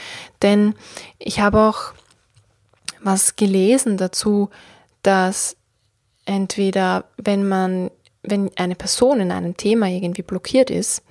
Denn 0.42 0.74
ich 1.18 1.40
habe 1.40 1.60
auch 1.60 1.92
was 3.00 3.36
gelesen 3.36 3.96
dazu, 3.96 4.50
dass 5.02 5.56
entweder, 6.24 7.04
wenn 7.16 7.46
man, 7.46 7.90
wenn 8.22 8.50
eine 8.56 8.74
Person 8.74 9.20
in 9.20 9.32
einem 9.32 9.56
Thema 9.56 9.88
irgendwie 9.88 10.22
blockiert 10.22 10.70
ist, 10.70 11.02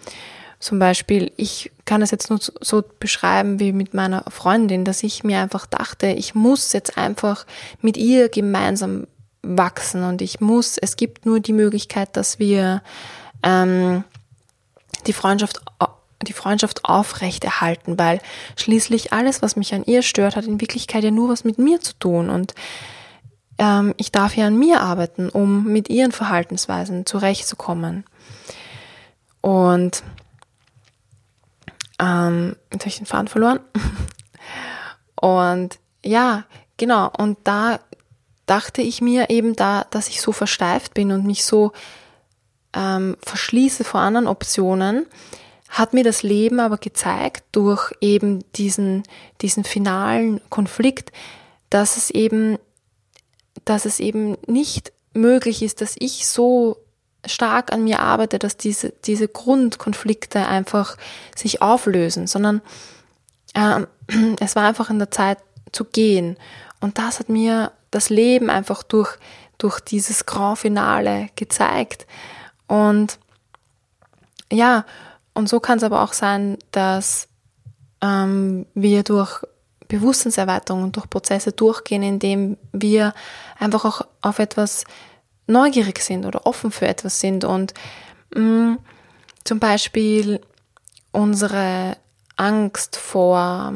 zum 0.59 0.79
Beispiel, 0.79 1.31
ich 1.37 1.71
kann 1.83 2.01
es 2.01 2.11
jetzt 2.11 2.29
nur 2.29 2.39
so 2.39 2.83
beschreiben 2.99 3.59
wie 3.59 3.71
mit 3.71 3.93
meiner 3.93 4.23
Freundin, 4.29 4.85
dass 4.85 5.03
ich 5.03 5.23
mir 5.23 5.39
einfach 5.39 5.65
dachte, 5.65 6.07
ich 6.07 6.33
muss 6.33 6.73
jetzt 6.73 6.97
einfach 6.97 7.45
mit 7.81 7.97
ihr 7.97 8.29
gemeinsam 8.29 9.05
wachsen 9.45 10.03
und 10.03 10.21
ich 10.21 10.39
muss, 10.39 10.77
es 10.77 10.95
gibt 10.95 11.25
nur 11.25 11.39
die 11.39 11.53
Möglichkeit, 11.53 12.15
dass 12.17 12.39
wir 12.39 12.81
ähm, 13.43 14.03
die 15.07 15.13
Freundschaft 15.13 15.61
die 16.21 16.33
Freundschaft 16.33 16.85
aufrechterhalten, 16.85 17.99
weil 17.99 18.19
schließlich 18.55 19.13
alles, 19.13 19.41
was 19.41 19.55
mich 19.55 19.75
an 19.75 19.83
ihr 19.83 20.01
stört, 20.01 20.35
hat 20.35 20.45
in 20.45 20.61
Wirklichkeit 20.61 21.03
ja 21.03 21.11
nur 21.11 21.29
was 21.29 21.43
mit 21.43 21.59
mir 21.59 21.81
zu 21.81 21.93
tun 21.99 22.29
und 22.29 22.55
ähm, 23.57 23.93
ich 23.97 24.11
darf 24.11 24.35
ja 24.35 24.47
an 24.47 24.57
mir 24.57 24.81
arbeiten, 24.81 25.29
um 25.29 25.65
mit 25.65 25.89
ihren 25.89 26.11
Verhaltensweisen 26.11 27.05
zurechtzukommen. 27.05 28.05
Und 29.41 30.03
ähm, 31.99 32.55
jetzt 32.71 32.81
habe 32.81 32.89
ich 32.89 32.97
den 32.97 33.05
Faden 33.05 33.27
verloren. 33.27 33.59
Und 35.15 35.79
ja, 36.03 36.43
genau. 36.77 37.09
Und 37.17 37.37
da 37.45 37.79
dachte 38.45 38.81
ich 38.81 39.01
mir 39.01 39.29
eben 39.29 39.55
da, 39.55 39.85
dass 39.89 40.07
ich 40.07 40.21
so 40.21 40.31
versteift 40.31 40.93
bin 40.93 41.11
und 41.11 41.25
mich 41.25 41.45
so 41.45 41.71
ähm, 42.73 43.17
verschließe 43.21 43.83
vor 43.83 44.01
anderen 44.01 44.27
Optionen, 44.27 45.05
hat 45.69 45.93
mir 45.93 46.03
das 46.03 46.23
Leben 46.23 46.59
aber 46.59 46.77
gezeigt 46.77 47.43
durch 47.51 47.91
eben 47.99 48.43
diesen, 48.53 49.03
diesen 49.41 49.63
finalen 49.63 50.41
Konflikt, 50.49 51.11
dass 51.69 51.97
es 51.97 52.09
eben, 52.09 52.57
dass 53.65 53.85
es 53.85 53.99
eben 53.99 54.37
nicht 54.47 54.93
möglich 55.13 55.63
ist, 55.63 55.81
dass 55.81 55.95
ich 55.97 56.27
so 56.27 56.77
stark 57.25 57.73
an 57.73 57.83
mir 57.83 57.99
arbeite, 58.01 58.37
dass 58.37 58.57
diese, 58.57 58.93
diese 59.05 59.27
Grundkonflikte 59.27 60.45
einfach 60.45 60.97
sich 61.35 61.61
auflösen, 61.61 62.27
sondern 62.27 62.61
äh, 63.53 63.85
es 64.39 64.55
war 64.55 64.67
einfach 64.67 64.89
in 64.89 64.99
der 64.99 65.11
Zeit 65.11 65.39
zu 65.71 65.85
gehen. 65.85 66.37
Und 66.79 66.99
das 66.99 67.19
hat 67.19 67.29
mir 67.29 67.71
das 67.95 68.09
Leben 68.09 68.49
einfach 68.49 68.83
durch, 68.83 69.17
durch 69.57 69.79
dieses 69.79 70.25
Grand 70.25 70.59
Finale 70.59 71.29
gezeigt. 71.35 72.05
Und 72.67 73.19
ja, 74.51 74.85
und 75.33 75.49
so 75.49 75.59
kann 75.59 75.77
es 75.77 75.83
aber 75.83 76.01
auch 76.01 76.13
sein, 76.13 76.57
dass 76.71 77.27
ähm, 78.01 78.65
wir 78.73 79.03
durch 79.03 79.43
Bewusstseinserweiterung 79.87 80.83
und 80.83 80.95
durch 80.95 81.09
Prozesse 81.09 81.51
durchgehen, 81.51 82.03
indem 82.03 82.57
wir 82.71 83.13
einfach 83.59 83.85
auch 83.85 84.01
auf 84.21 84.39
etwas 84.39 84.83
neugierig 85.47 85.99
sind 85.99 86.25
oder 86.25 86.45
offen 86.45 86.71
für 86.71 86.87
etwas 86.87 87.19
sind 87.19 87.43
und 87.43 87.73
mh, 88.33 88.41
mm, 88.41 88.79
zum 89.43 89.59
Beispiel 89.59 90.41
unsere 91.11 91.97
Angst 92.35 92.97
vor 92.97 93.71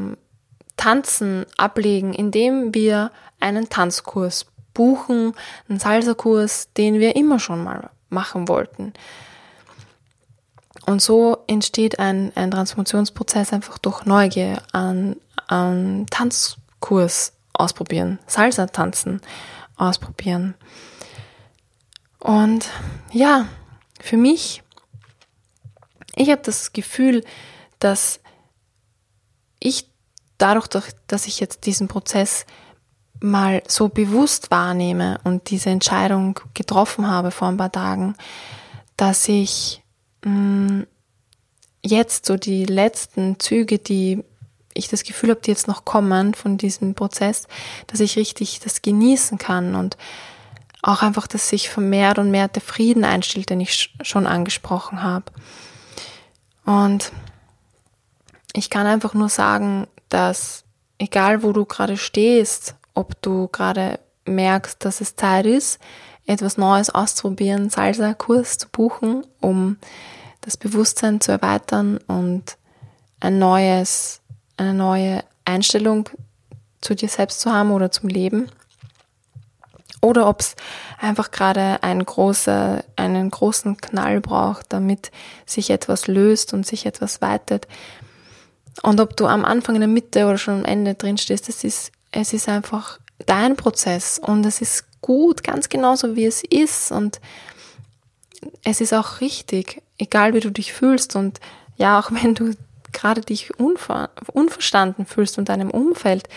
Tanzen 0.80 1.46
ablegen, 1.58 2.14
indem 2.14 2.74
wir 2.74 3.12
einen 3.42 3.68
Tanzkurs 3.68 4.46
buchen, 4.74 5.34
einen 5.68 5.78
Salsa-Kurs, 5.78 6.72
den 6.78 7.02
wir 7.02 7.18
immer 7.18 7.38
schon 7.38 7.62
mal 7.62 7.90
machen 8.10 8.48
wollten. 8.48 8.94
Und 10.86 11.02
so 11.02 11.40
entsteht 11.48 12.00
ein, 12.00 12.32
ein 12.36 12.50
Transformationsprozess 12.50 13.52
einfach 13.52 13.78
durch 13.78 14.06
Neugier 14.06 14.64
an, 14.72 15.18
an 15.48 16.06
Tanzkurs 16.10 17.34
ausprobieren, 17.52 18.20
Salsa-Tanzen 18.26 19.20
ausprobieren. 19.76 20.56
Und 22.20 22.70
ja, 23.12 23.50
für 24.00 24.16
mich, 24.16 24.64
ich 26.16 26.30
habe 26.30 26.42
das 26.42 26.72
Gefühl, 26.72 27.26
dass 27.80 28.22
ich 29.60 29.90
dadurch, 30.40 30.68
dass 31.08 31.28
ich 31.28 31.40
jetzt 31.40 31.68
diesen 31.68 31.88
Prozess 31.88 32.46
mal 33.22 33.62
so 33.68 33.90
bewusst 33.90 34.50
wahrnehme 34.50 35.20
und 35.24 35.50
diese 35.50 35.70
Entscheidung 35.70 36.40
getroffen 36.54 37.08
habe 37.08 37.32
vor 37.32 37.50
ein 37.50 37.58
paar 37.58 37.72
Tagen, 37.72 38.16
dass 38.98 39.28
ich 39.28 39.84
mh, 40.24 40.32
mm, 40.32 40.88
jetzt 41.86 42.26
so 42.26 42.36
die 42.36 42.66
letzten 42.66 43.40
Züge, 43.40 43.78
die 43.78 44.24
ich 44.74 44.88
das 44.88 45.04
Gefühl 45.04 45.32
habe, 45.32 45.42
die 45.42 45.52
jetzt 45.52 45.68
noch 45.68 45.86
kommen 45.86 46.34
von 46.34 46.58
diesem 46.58 46.96
Prozess, 46.96 47.48
dass 47.88 48.00
ich 48.00 48.18
richtig 48.18 48.60
das 48.60 48.82
genießen 48.82 49.38
kann 49.38 49.76
und 49.76 49.98
auch 50.82 51.02
einfach, 51.02 51.28
dass 51.28 51.50
sich 51.50 51.70
vermehrt 51.70 52.20
und 52.20 52.32
mehr 52.32 52.48
der 52.48 52.62
Frieden 52.62 53.04
einstellt, 53.04 53.50
den 53.50 53.60
ich 53.60 53.94
schon 54.02 54.26
angesprochen 54.26 55.04
habe. 55.04 55.26
Und 56.66 57.12
ich 58.54 58.70
kann 58.70 58.88
einfach 58.88 59.14
nur 59.14 59.30
sagen, 59.30 59.88
dass 60.10 60.64
egal 60.98 61.44
wo 61.44 61.54
du 61.54 61.66
gerade 61.66 61.98
stehst, 61.98 62.76
ob 62.94 63.22
du 63.22 63.48
gerade 63.48 64.00
merkst, 64.26 64.84
dass 64.84 65.02
es 65.02 65.16
Zeit 65.16 65.46
ist, 65.46 65.80
etwas 66.26 66.58
Neues 66.58 66.90
auszuprobieren, 66.90 67.70
Salsa-Kurs 67.70 68.58
zu 68.60 68.68
buchen, 68.70 69.26
um 69.40 69.78
das 70.42 70.58
Bewusstsein 70.58 71.22
zu 71.22 71.32
erweitern 71.32 72.00
und 72.08 72.58
ein 73.20 73.40
neues, 73.40 74.22
eine 74.58 74.74
neue 74.74 75.24
Einstellung 75.46 76.10
zu 76.82 76.96
dir 76.96 77.10
selbst 77.10 77.42
zu 77.42 77.52
haben 77.52 77.72
oder 77.72 77.92
zum 77.92 78.10
Leben 78.10 78.50
oder 80.02 80.28
ob 80.28 80.40
es 80.40 80.56
einfach 81.00 81.32
gerade 81.32 81.84
ein 81.84 82.04
großer, 82.04 82.84
einen 82.96 83.30
großen 83.30 83.78
Knall 83.78 84.22
braucht, 84.22 84.68
damit 84.70 85.12
sich 85.46 85.70
etwas 85.72 86.08
löst 86.08 86.54
und 86.54 86.66
sich 86.66 86.86
etwas 86.86 87.22
weitet. 87.22 87.68
Und 88.82 89.00
ob 89.00 89.18
du 89.18 89.28
am 89.28 89.46
Anfang, 89.46 89.76
in 89.76 89.82
der 89.82 89.88
Mitte 89.88 90.26
oder 90.26 90.38
schon 90.38 90.60
am 90.60 90.66
Ende 90.66 90.96
drin 90.96 91.18
stehst, 91.18 91.50
es 91.50 91.64
ist, 91.64 91.92
es 92.12 92.34
ist 92.34 92.48
einfach 92.48 93.00
dein 93.26 93.56
Prozess. 93.56 94.20
Und 94.20 94.46
es 94.46 94.62
ist 94.62 94.86
gut, 95.02 95.44
ganz 95.44 95.70
genauso 95.70 96.16
wie 96.16 96.26
es 96.26 96.44
ist. 96.44 96.92
Und 96.92 97.20
es 98.64 98.82
ist 98.82 98.94
auch 98.94 99.22
richtig, 99.22 99.82
egal 99.98 100.34
wie 100.34 100.40
du 100.40 100.50
dich 100.50 100.74
fühlst. 100.74 101.16
Und 101.16 101.40
ja, 101.78 102.00
auch 102.00 102.12
wenn 102.24 102.36
du 102.36 102.54
gerade 102.92 103.22
dich 103.22 103.60
unver 103.60 104.10
unverstanden 104.34 105.06
fühlst 105.06 105.38
und 105.38 105.50
deinem 105.50 105.70
Umfeld, 105.70 106.28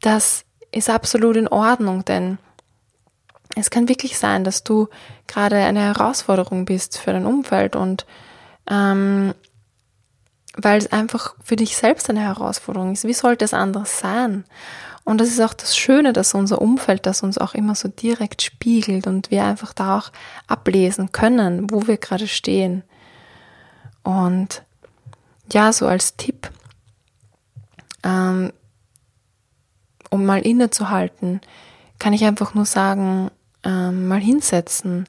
das 0.00 0.44
ist 0.70 0.90
absolut 0.90 1.36
in 1.36 1.48
Ordnung, 1.48 2.04
denn 2.04 2.38
es 3.56 3.70
kann 3.70 3.88
wirklich 3.88 4.18
sein, 4.18 4.44
dass 4.44 4.62
du 4.62 4.88
gerade 5.26 5.56
eine 5.56 5.80
Herausforderung 5.80 6.64
bist 6.64 6.98
für 6.98 7.12
dein 7.12 7.26
Umfeld. 7.26 7.74
Und 7.74 8.06
ähm, 8.70 9.34
weil 10.56 10.78
es 10.78 10.90
einfach 10.92 11.34
für 11.42 11.56
dich 11.56 11.76
selbst 11.76 12.08
eine 12.10 12.20
Herausforderung 12.20 12.92
ist. 12.92 13.04
Wie 13.04 13.14
sollte 13.14 13.44
es 13.44 13.54
anders 13.54 14.00
sein? 14.00 14.44
Und 15.04 15.20
das 15.20 15.28
ist 15.28 15.40
auch 15.40 15.54
das 15.54 15.76
Schöne, 15.76 16.12
dass 16.12 16.34
unser 16.34 16.60
Umfeld 16.60 17.06
das 17.06 17.22
uns 17.22 17.38
auch 17.38 17.54
immer 17.54 17.74
so 17.74 17.88
direkt 17.88 18.42
spiegelt 18.42 19.06
und 19.06 19.30
wir 19.30 19.44
einfach 19.44 19.72
da 19.72 19.98
auch 19.98 20.12
ablesen 20.46 21.12
können, 21.12 21.70
wo 21.70 21.86
wir 21.86 21.96
gerade 21.96 22.28
stehen. 22.28 22.82
Und 24.02 24.62
ja, 25.50 25.72
so 25.72 25.86
als 25.86 26.16
Tipp, 26.16 26.50
ähm, 28.02 28.52
um 30.10 30.26
mal 30.26 30.40
innezuhalten, 30.40 31.40
kann 31.98 32.12
ich 32.12 32.24
einfach 32.24 32.54
nur 32.54 32.66
sagen, 32.66 33.30
ähm, 33.64 34.08
mal 34.08 34.20
hinsetzen 34.20 35.06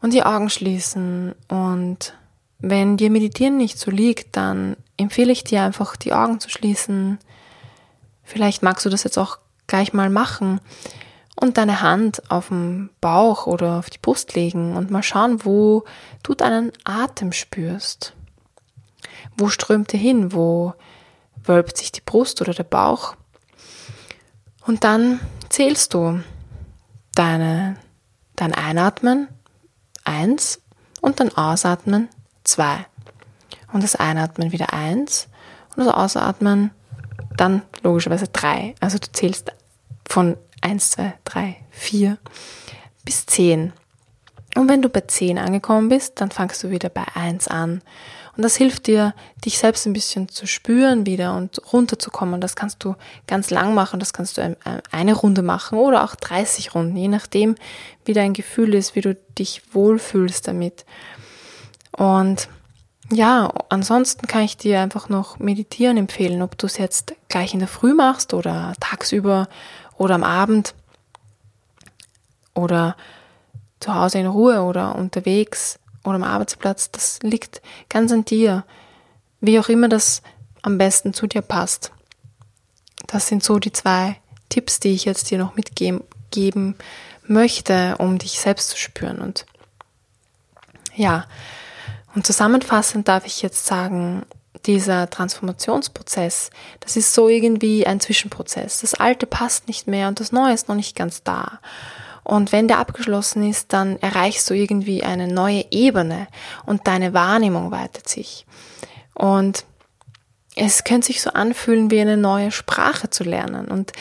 und 0.00 0.12
die 0.12 0.24
Augen 0.24 0.50
schließen. 0.50 1.34
Und 1.48 2.14
wenn 2.60 2.96
dir 2.96 3.10
Meditieren 3.10 3.56
nicht 3.56 3.78
so 3.78 3.90
liegt, 3.90 4.36
dann 4.36 4.76
empfehle 4.96 5.32
ich 5.32 5.44
dir 5.44 5.62
einfach, 5.62 5.96
die 5.96 6.12
Augen 6.12 6.40
zu 6.40 6.50
schließen. 6.50 7.18
Vielleicht 8.22 8.62
magst 8.62 8.84
du 8.84 8.90
das 8.90 9.04
jetzt 9.04 9.18
auch 9.18 9.38
gleich 9.66 9.92
mal 9.92 10.10
machen 10.10 10.60
und 11.36 11.56
deine 11.56 11.80
Hand 11.80 12.30
auf 12.30 12.48
den 12.48 12.90
Bauch 13.00 13.46
oder 13.46 13.78
auf 13.78 13.88
die 13.88 13.98
Brust 13.98 14.34
legen 14.34 14.76
und 14.76 14.90
mal 14.90 15.02
schauen, 15.02 15.44
wo 15.44 15.84
du 16.22 16.34
deinen 16.34 16.72
Atem 16.84 17.32
spürst. 17.32 18.14
Wo 19.36 19.48
strömt 19.48 19.94
er 19.94 20.00
hin? 20.00 20.32
Wo, 20.32 20.74
wölbt 21.44 21.78
sich 21.78 21.92
die 21.92 22.02
Brust 22.02 22.40
oder 22.40 22.52
der 22.52 22.64
Bauch. 22.64 23.16
Und 24.66 24.84
dann 24.84 25.20
zählst 25.48 25.94
du 25.94 26.20
deine, 27.14 27.76
dein 28.36 28.54
Einatmen 28.54 29.28
eins 30.04 30.60
und 31.00 31.20
dann 31.20 31.34
Ausatmen 31.34 32.08
zwei 32.50 32.86
Und 33.72 33.82
das 33.82 33.96
Einatmen 33.96 34.52
wieder 34.52 34.72
eins 34.72 35.28
und 35.76 35.84
das 35.84 35.94
Ausatmen 35.94 36.70
dann 37.36 37.62
logischerweise 37.82 38.28
drei. 38.28 38.74
Also 38.80 38.98
du 38.98 39.10
zählst 39.12 39.52
von 40.06 40.36
eins, 40.60 40.90
zwei, 40.90 41.14
drei, 41.24 41.56
vier 41.70 42.18
bis 43.04 43.26
zehn. 43.26 43.72
Und 44.56 44.68
wenn 44.68 44.82
du 44.82 44.88
bei 44.88 45.02
10 45.02 45.38
angekommen 45.38 45.88
bist, 45.88 46.20
dann 46.20 46.30
fangst 46.30 46.62
du 46.64 46.70
wieder 46.70 46.88
bei 46.88 47.04
1 47.14 47.48
an. 47.48 47.82
Und 48.36 48.42
das 48.42 48.56
hilft 48.56 48.86
dir, 48.86 49.14
dich 49.44 49.58
selbst 49.58 49.86
ein 49.86 49.92
bisschen 49.92 50.28
zu 50.28 50.46
spüren 50.46 51.06
wieder 51.06 51.36
und 51.36 51.60
runterzukommen. 51.72 52.40
Das 52.40 52.56
kannst 52.56 52.82
du 52.82 52.96
ganz 53.26 53.50
lang 53.50 53.74
machen, 53.74 54.00
das 54.00 54.12
kannst 54.12 54.38
du 54.38 54.56
eine 54.90 55.14
Runde 55.14 55.42
machen 55.42 55.78
oder 55.78 56.04
auch 56.04 56.14
30 56.16 56.74
Runden, 56.74 56.96
je 56.96 57.08
nachdem, 57.08 57.54
wie 58.04 58.12
dein 58.12 58.32
Gefühl 58.32 58.74
ist, 58.74 58.94
wie 58.94 59.02
du 59.02 59.14
dich 59.38 59.62
wohlfühlst 59.72 60.48
damit. 60.48 60.84
Und 61.92 62.48
ja, 63.12 63.52
ansonsten 63.68 64.26
kann 64.26 64.42
ich 64.42 64.56
dir 64.56 64.80
einfach 64.80 65.08
noch 65.08 65.38
meditieren 65.38 65.96
empfehlen, 65.96 66.42
ob 66.42 66.56
du 66.56 66.66
es 66.66 66.78
jetzt 66.78 67.14
gleich 67.28 67.54
in 67.54 67.58
der 67.58 67.68
Früh 67.68 67.92
machst 67.92 68.34
oder 68.34 68.72
tagsüber 68.78 69.48
oder 69.96 70.14
am 70.14 70.22
Abend 70.22 70.74
oder 72.54 72.96
zu 73.80 73.94
Hause 73.94 74.18
in 74.18 74.26
Ruhe 74.26 74.62
oder 74.62 74.94
unterwegs 74.94 75.78
oder 76.04 76.16
am 76.16 76.22
Arbeitsplatz, 76.22 76.90
das 76.90 77.18
liegt 77.22 77.62
ganz 77.88 78.12
an 78.12 78.24
dir. 78.24 78.64
Wie 79.40 79.58
auch 79.58 79.68
immer 79.68 79.88
das 79.88 80.22
am 80.62 80.78
besten 80.78 81.14
zu 81.14 81.26
dir 81.26 81.42
passt. 81.42 81.92
Das 83.06 83.26
sind 83.26 83.42
so 83.42 83.58
die 83.58 83.72
zwei 83.72 84.16
Tipps, 84.50 84.80
die 84.80 84.92
ich 84.92 85.04
jetzt 85.04 85.30
dir 85.30 85.38
noch 85.38 85.56
mitgeben 85.56 86.74
möchte, 87.26 87.96
um 87.98 88.18
dich 88.18 88.38
selbst 88.38 88.70
zu 88.70 88.76
spüren. 88.76 89.18
Und 89.18 89.46
ja, 90.94 91.26
und 92.14 92.26
zusammenfassend 92.26 93.08
darf 93.08 93.26
ich 93.26 93.42
jetzt 93.42 93.66
sagen, 93.66 94.22
dieser 94.66 95.08
Transformationsprozess, 95.08 96.50
das 96.80 96.96
ist 96.96 97.14
so 97.14 97.28
irgendwie 97.28 97.86
ein 97.86 98.00
Zwischenprozess. 98.00 98.80
Das 98.80 98.94
Alte 98.94 99.26
passt 99.26 99.68
nicht 99.68 99.86
mehr 99.86 100.08
und 100.08 100.20
das 100.20 100.32
Neue 100.32 100.52
ist 100.52 100.68
noch 100.68 100.74
nicht 100.74 100.96
ganz 100.96 101.22
da. 101.22 101.60
Und 102.24 102.52
wenn 102.52 102.68
der 102.68 102.78
abgeschlossen 102.78 103.48
ist, 103.48 103.72
dann 103.72 103.96
erreichst 104.00 104.48
du 104.50 104.54
irgendwie 104.54 105.02
eine 105.02 105.26
neue 105.26 105.64
Ebene 105.70 106.26
und 106.66 106.86
deine 106.86 107.14
Wahrnehmung 107.14 107.70
weitet 107.70 108.08
sich. 108.08 108.46
Und 109.14 109.64
es 110.56 110.84
könnte 110.84 111.06
sich 111.06 111.22
so 111.22 111.30
anfühlen, 111.30 111.90
wie 111.90 112.00
eine 112.00 112.16
neue 112.16 112.50
Sprache 112.50 113.08
zu 113.08 113.24
lernen. 113.24 113.68
Und 113.68 113.92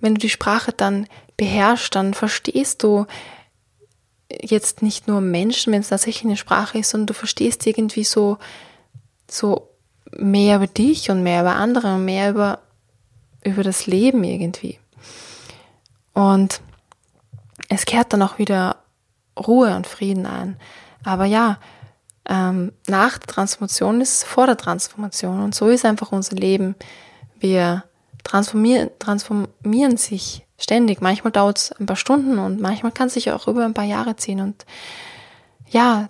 wenn 0.00 0.14
du 0.14 0.20
die 0.20 0.30
Sprache 0.30 0.72
dann 0.72 1.06
beherrschst, 1.36 1.94
dann 1.94 2.14
verstehst 2.14 2.82
du 2.82 3.06
jetzt 4.30 4.82
nicht 4.82 5.08
nur 5.08 5.20
Menschen, 5.20 5.72
wenn 5.72 5.80
es 5.80 5.88
tatsächlich 5.88 6.24
eine 6.24 6.36
Sprache 6.36 6.78
ist, 6.78 6.90
sondern 6.90 7.06
du 7.06 7.14
verstehst 7.14 7.66
irgendwie 7.66 8.04
so, 8.04 8.38
so 9.30 9.68
mehr 10.12 10.56
über 10.56 10.66
dich 10.66 11.10
und 11.10 11.22
mehr 11.22 11.42
über 11.42 11.56
andere 11.56 11.94
und 11.94 12.04
mehr 12.04 12.30
über, 12.30 12.60
über 13.44 13.62
das 13.62 13.86
Leben 13.86 14.24
irgendwie. 14.24 14.78
Und 16.12 16.60
es 17.68 17.84
kehrt 17.84 18.12
dann 18.12 18.22
auch 18.22 18.38
wieder 18.38 18.76
Ruhe 19.38 19.74
und 19.76 19.86
Frieden 19.86 20.26
ein. 20.26 20.56
Aber 21.04 21.24
ja, 21.24 21.58
ähm, 22.28 22.72
nach 22.88 23.18
der 23.18 23.26
Transformation 23.26 24.00
ist 24.00 24.24
vor 24.24 24.46
der 24.46 24.56
Transformation. 24.56 25.42
Und 25.42 25.54
so 25.54 25.68
ist 25.68 25.84
einfach 25.84 26.12
unser 26.12 26.36
Leben. 26.36 26.74
Wir 27.38 27.84
transformieren, 28.24 28.90
transformieren 28.98 29.96
sich 29.96 30.45
ständig. 30.58 31.00
Manchmal 31.00 31.32
dauert 31.32 31.58
es 31.58 31.72
ein 31.72 31.86
paar 31.86 31.96
Stunden 31.96 32.38
und 32.38 32.60
manchmal 32.60 32.92
kann 32.92 33.08
es 33.08 33.14
sich 33.14 33.30
auch 33.30 33.48
über 33.48 33.64
ein 33.64 33.74
paar 33.74 33.84
Jahre 33.84 34.16
ziehen. 34.16 34.40
Und 34.40 34.64
ja, 35.68 36.08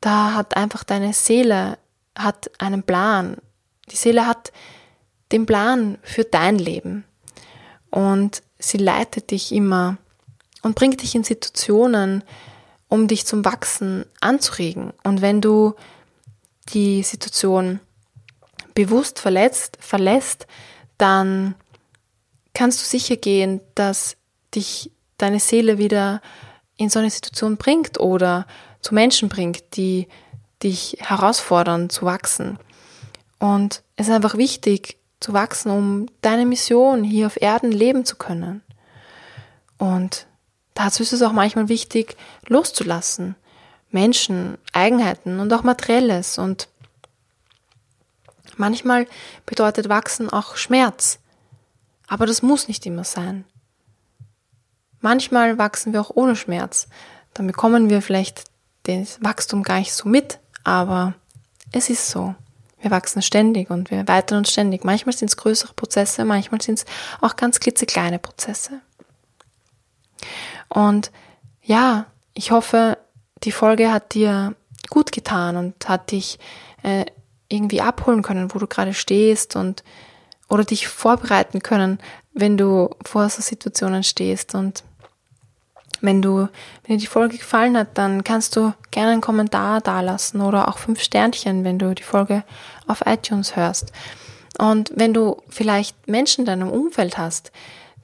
da 0.00 0.34
hat 0.34 0.56
einfach 0.56 0.84
deine 0.84 1.12
Seele 1.12 1.78
hat 2.16 2.50
einen 2.58 2.82
Plan. 2.82 3.36
Die 3.90 3.96
Seele 3.96 4.26
hat 4.26 4.52
den 5.32 5.46
Plan 5.46 5.98
für 6.02 6.24
dein 6.24 6.58
Leben. 6.58 7.04
Und 7.90 8.42
sie 8.58 8.78
leitet 8.78 9.30
dich 9.30 9.52
immer 9.52 9.96
und 10.62 10.74
bringt 10.74 11.02
dich 11.02 11.14
in 11.14 11.24
Situationen, 11.24 12.24
um 12.88 13.06
dich 13.08 13.26
zum 13.26 13.44
Wachsen 13.44 14.04
anzuregen. 14.20 14.92
Und 15.04 15.22
wenn 15.22 15.40
du 15.40 15.74
die 16.70 17.02
Situation 17.02 17.80
bewusst 18.74 19.18
verletzt, 19.18 19.78
verlässt, 19.80 20.46
dann 20.98 21.54
kannst 22.54 22.80
du 22.80 22.84
sicher 22.84 23.16
gehen, 23.16 23.60
dass 23.74 24.16
dich 24.54 24.90
deine 25.16 25.40
Seele 25.40 25.78
wieder 25.78 26.20
in 26.76 26.90
so 26.90 26.98
eine 26.98 27.10
Situation 27.10 27.56
bringt 27.56 27.98
oder 28.00 28.46
zu 28.80 28.94
Menschen 28.94 29.28
bringt, 29.28 29.76
die 29.76 30.08
dich 30.62 30.96
herausfordern 31.00 31.90
zu 31.90 32.06
wachsen. 32.06 32.58
Und 33.38 33.82
es 33.96 34.08
ist 34.08 34.14
einfach 34.14 34.36
wichtig 34.36 34.98
zu 35.20 35.32
wachsen, 35.32 35.70
um 35.70 36.06
deine 36.20 36.46
Mission 36.46 37.04
hier 37.04 37.26
auf 37.26 37.40
Erden 37.40 37.72
leben 37.72 38.04
zu 38.04 38.16
können. 38.16 38.62
Und 39.78 40.28
Dazu 40.78 41.02
ist 41.02 41.12
es 41.12 41.22
auch 41.22 41.32
manchmal 41.32 41.68
wichtig, 41.68 42.16
loszulassen. 42.46 43.34
Menschen, 43.90 44.58
Eigenheiten 44.72 45.40
und 45.40 45.52
auch 45.52 45.64
Materielles. 45.64 46.38
Und 46.38 46.68
manchmal 48.56 49.08
bedeutet 49.44 49.88
Wachsen 49.88 50.30
auch 50.30 50.54
Schmerz. 50.54 51.18
Aber 52.08 52.26
das 52.26 52.42
muss 52.42 52.68
nicht 52.68 52.84
immer 52.86 53.04
sein. 53.04 53.44
Manchmal 55.00 55.58
wachsen 55.58 55.92
wir 55.92 56.00
auch 56.00 56.10
ohne 56.14 56.34
Schmerz. 56.34 56.88
Dann 57.34 57.46
bekommen 57.46 57.90
wir 57.90 58.02
vielleicht 58.02 58.44
das 58.84 59.22
Wachstum 59.22 59.62
gar 59.62 59.78
nicht 59.78 59.92
so 59.92 60.08
mit, 60.08 60.40
aber 60.64 61.14
es 61.72 61.90
ist 61.90 62.10
so. 62.10 62.34
Wir 62.80 62.90
wachsen 62.90 63.22
ständig 63.22 63.70
und 63.70 63.90
wir 63.90 63.98
erweitern 63.98 64.38
uns 64.38 64.50
ständig. 64.50 64.84
Manchmal 64.84 65.14
sind 65.14 65.28
es 65.28 65.36
größere 65.36 65.74
Prozesse, 65.74 66.24
manchmal 66.24 66.60
sind 66.60 66.78
es 66.78 66.84
auch 67.20 67.36
ganz 67.36 67.60
klitzekleine 67.60 68.18
Prozesse. 68.18 68.80
Und 70.68 71.10
ja, 71.62 72.06
ich 72.34 72.50
hoffe, 72.50 72.98
die 73.44 73.52
Folge 73.52 73.92
hat 73.92 74.14
dir 74.14 74.54
gut 74.90 75.12
getan 75.12 75.56
und 75.56 75.88
hat 75.88 76.12
dich 76.12 76.38
äh, 76.82 77.04
irgendwie 77.48 77.80
abholen 77.80 78.22
können, 78.22 78.54
wo 78.54 78.58
du 78.58 78.66
gerade 78.66 78.94
stehst 78.94 79.56
und 79.56 79.82
oder 80.48 80.64
dich 80.64 80.88
vorbereiten 80.88 81.62
können, 81.62 81.98
wenn 82.32 82.56
du 82.56 82.90
vor 83.04 83.28
so 83.28 83.42
Situationen 83.42 84.02
stehst. 84.02 84.54
Und 84.54 84.82
wenn 86.00 86.22
du, 86.22 86.48
wenn 86.86 86.96
dir 86.96 86.98
die 86.98 87.06
Folge 87.06 87.38
gefallen 87.38 87.76
hat, 87.76 87.98
dann 87.98 88.24
kannst 88.24 88.56
du 88.56 88.72
gerne 88.90 89.12
einen 89.12 89.20
Kommentar 89.20 89.80
dalassen 89.80 90.40
oder 90.40 90.68
auch 90.68 90.78
fünf 90.78 91.02
Sternchen, 91.02 91.64
wenn 91.64 91.78
du 91.78 91.94
die 91.94 92.02
Folge 92.02 92.44
auf 92.86 93.04
iTunes 93.06 93.56
hörst. 93.56 93.92
Und 94.58 94.92
wenn 94.94 95.14
du 95.14 95.42
vielleicht 95.48 96.08
Menschen 96.08 96.42
in 96.42 96.46
deinem 96.46 96.70
Umfeld 96.70 97.18
hast, 97.18 97.52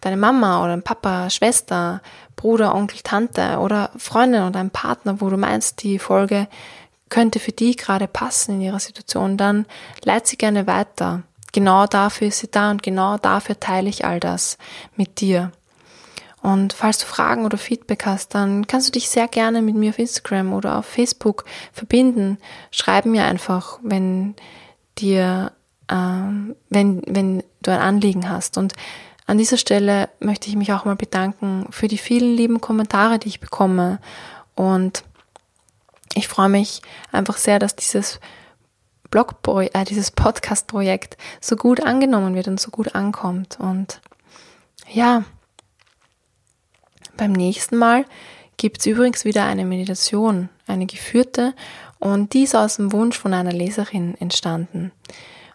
deine 0.01 0.17
Mama 0.17 0.63
oder 0.63 0.75
ein 0.75 0.83
Papa, 0.83 1.31
Schwester, 1.31 2.03
Bruder, 2.37 2.75
Onkel, 2.75 3.01
Tante 3.03 3.59
oder 3.59 3.91
Freundin 3.97 4.43
oder 4.43 4.61
ein 4.61 4.71
Partner, 4.71 5.21
wo 5.21 5.31
du 5.31 5.37
meinst, 5.37 5.83
die 5.83 5.99
Folge 5.99 6.47
könnte 7.09 7.39
für 7.39 7.53
die 7.53 7.77
gerade 7.77 8.09
passen 8.09 8.57
in 8.57 8.61
ihrer 8.61 8.81
Situation, 8.81 9.37
dann 9.37 9.67
leite 10.05 10.29
sie 10.29 10.37
gerne 10.37 10.67
weiter. 10.67 11.23
Genau 11.55 11.87
dafür 11.87 12.27
ist 12.27 12.41
sie 12.41 12.51
da 12.51 12.73
und 12.73 12.83
genau 12.83 13.17
dafür 13.17 13.61
teile 13.61 13.89
ich 13.89 14.05
all 14.05 14.19
das 14.19 14.59
mit 14.97 15.21
dir. 15.21 15.53
Und 16.43 16.73
falls 16.73 16.99
du 16.99 17.07
Fragen 17.07 17.45
oder 17.45 17.59
Feedback 17.59 18.05
hast, 18.07 18.35
dann 18.35 18.67
kannst 18.67 18.89
du 18.89 18.93
dich 18.93 19.09
sehr 19.09 19.29
gerne 19.29 19.63
mit 19.63 19.77
mir 19.77 19.91
auf 19.91 20.01
Instagram 20.01 20.53
oder 20.53 20.77
auf 20.77 20.85
Facebook 20.85 21.45
verbinden. 21.73 22.39
Schreib 22.73 23.07
mir 23.07 23.25
einfach, 23.25 23.79
wenn 23.85 24.35
dir, 24.99 25.53
ähm, 25.89 26.57
wenn, 26.71 27.03
wenn 27.07 27.45
du 27.63 27.71
ein 27.71 27.81
Anliegen 27.81 28.29
hast. 28.29 28.59
Und 28.59 28.73
an 29.29 29.39
dieser 29.39 29.57
Stelle 29.57 30.09
möchte 30.19 30.49
ich 30.49 30.57
mich 30.57 30.73
auch 30.73 30.85
mal 30.85 30.97
bedanken 30.97 31.69
für 31.71 31.87
die 31.87 31.99
vielen 31.99 32.37
lieben 32.37 32.61
Kommentare, 32.61 33.21
die 33.21 33.29
ich 33.29 33.39
bekomme. 33.39 34.01
Und 34.57 35.05
ich 36.15 36.27
freue 36.27 36.49
mich 36.49 36.83
einfach 37.13 37.37
sehr, 37.37 37.61
dass 37.61 37.77
dieses 37.77 38.19
Blog, 39.15 39.37
äh, 39.73 39.85
dieses 39.85 40.11
Podcast-Projekt 40.11 41.17
so 41.41 41.55
gut 41.55 41.81
angenommen 41.81 42.35
wird 42.35 42.49
und 42.49 42.59
so 42.59 42.73
gut 42.73 42.97
ankommt. 42.97 43.61
Und 43.61 44.01
ja, 44.93 45.23
beim 47.17 47.31
nächsten 47.31 47.77
Mal 47.77 48.07
gibt 48.57 48.81
es 48.81 48.87
übrigens 48.87 49.25
wieder 49.25 49.45
eine 49.45 49.67
Meditation, 49.67 50.49
eine 50.67 50.87
geführte, 50.87 51.55
und 52.01 52.33
die 52.33 52.43
ist 52.43 52.57
aus 52.57 52.75
dem 52.75 52.91
Wunsch 52.91 53.17
von 53.17 53.33
einer 53.33 53.53
Leserin 53.53 54.17
entstanden. 54.19 54.91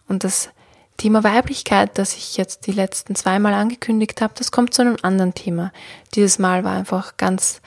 Und 0.08 0.24
das 0.24 0.52
Thema 0.96 1.26
Weiblichkeit, 1.26 1.98
das 1.98 2.16
ich 2.16 2.38
jetzt 2.38 2.66
die 2.66 2.72
letzten 2.72 3.14
zweimal 3.14 3.54
angekündigt 3.54 4.22
habe, 4.22 4.34
das 4.38 4.52
kommt 4.52 4.74
zu 4.74 4.84
einem 4.84 4.96
anderen 5.02 5.34
Thema. 5.34 5.74
Dieses 6.16 6.40
Mal 6.40 6.64
war 6.64 6.78
einfach 6.78 7.18
ganz, 7.18 7.62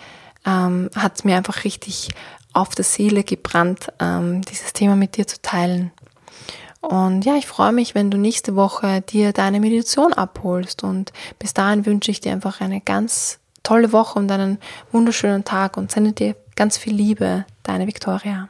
ähm, 0.46 0.88
hat 0.96 1.26
mir 1.26 1.36
einfach 1.36 1.64
richtig 1.64 2.08
auf 2.52 2.74
der 2.74 2.84
Seele 2.84 3.24
gebrannt, 3.24 3.88
ähm, 3.98 4.42
dieses 4.42 4.72
Thema 4.72 4.96
mit 4.96 5.16
dir 5.16 5.26
zu 5.26 5.40
teilen. 5.40 5.92
Und 6.80 7.24
ja, 7.24 7.36
ich 7.36 7.46
freue 7.46 7.72
mich, 7.72 7.94
wenn 7.94 8.10
du 8.10 8.18
nächste 8.18 8.56
Woche 8.56 9.02
dir 9.02 9.32
deine 9.32 9.60
Meditation 9.60 10.12
abholst. 10.12 10.82
Und 10.82 11.12
bis 11.38 11.54
dahin 11.54 11.86
wünsche 11.86 12.10
ich 12.10 12.20
dir 12.20 12.32
einfach 12.32 12.60
eine 12.60 12.80
ganz 12.80 13.38
tolle 13.62 13.92
Woche 13.92 14.18
und 14.18 14.30
einen 14.30 14.58
wunderschönen 14.90 15.44
Tag 15.44 15.76
und 15.76 15.92
sende 15.92 16.12
dir 16.12 16.34
ganz 16.56 16.76
viel 16.76 16.94
Liebe, 16.94 17.44
deine 17.62 17.86
Victoria. 17.86 18.48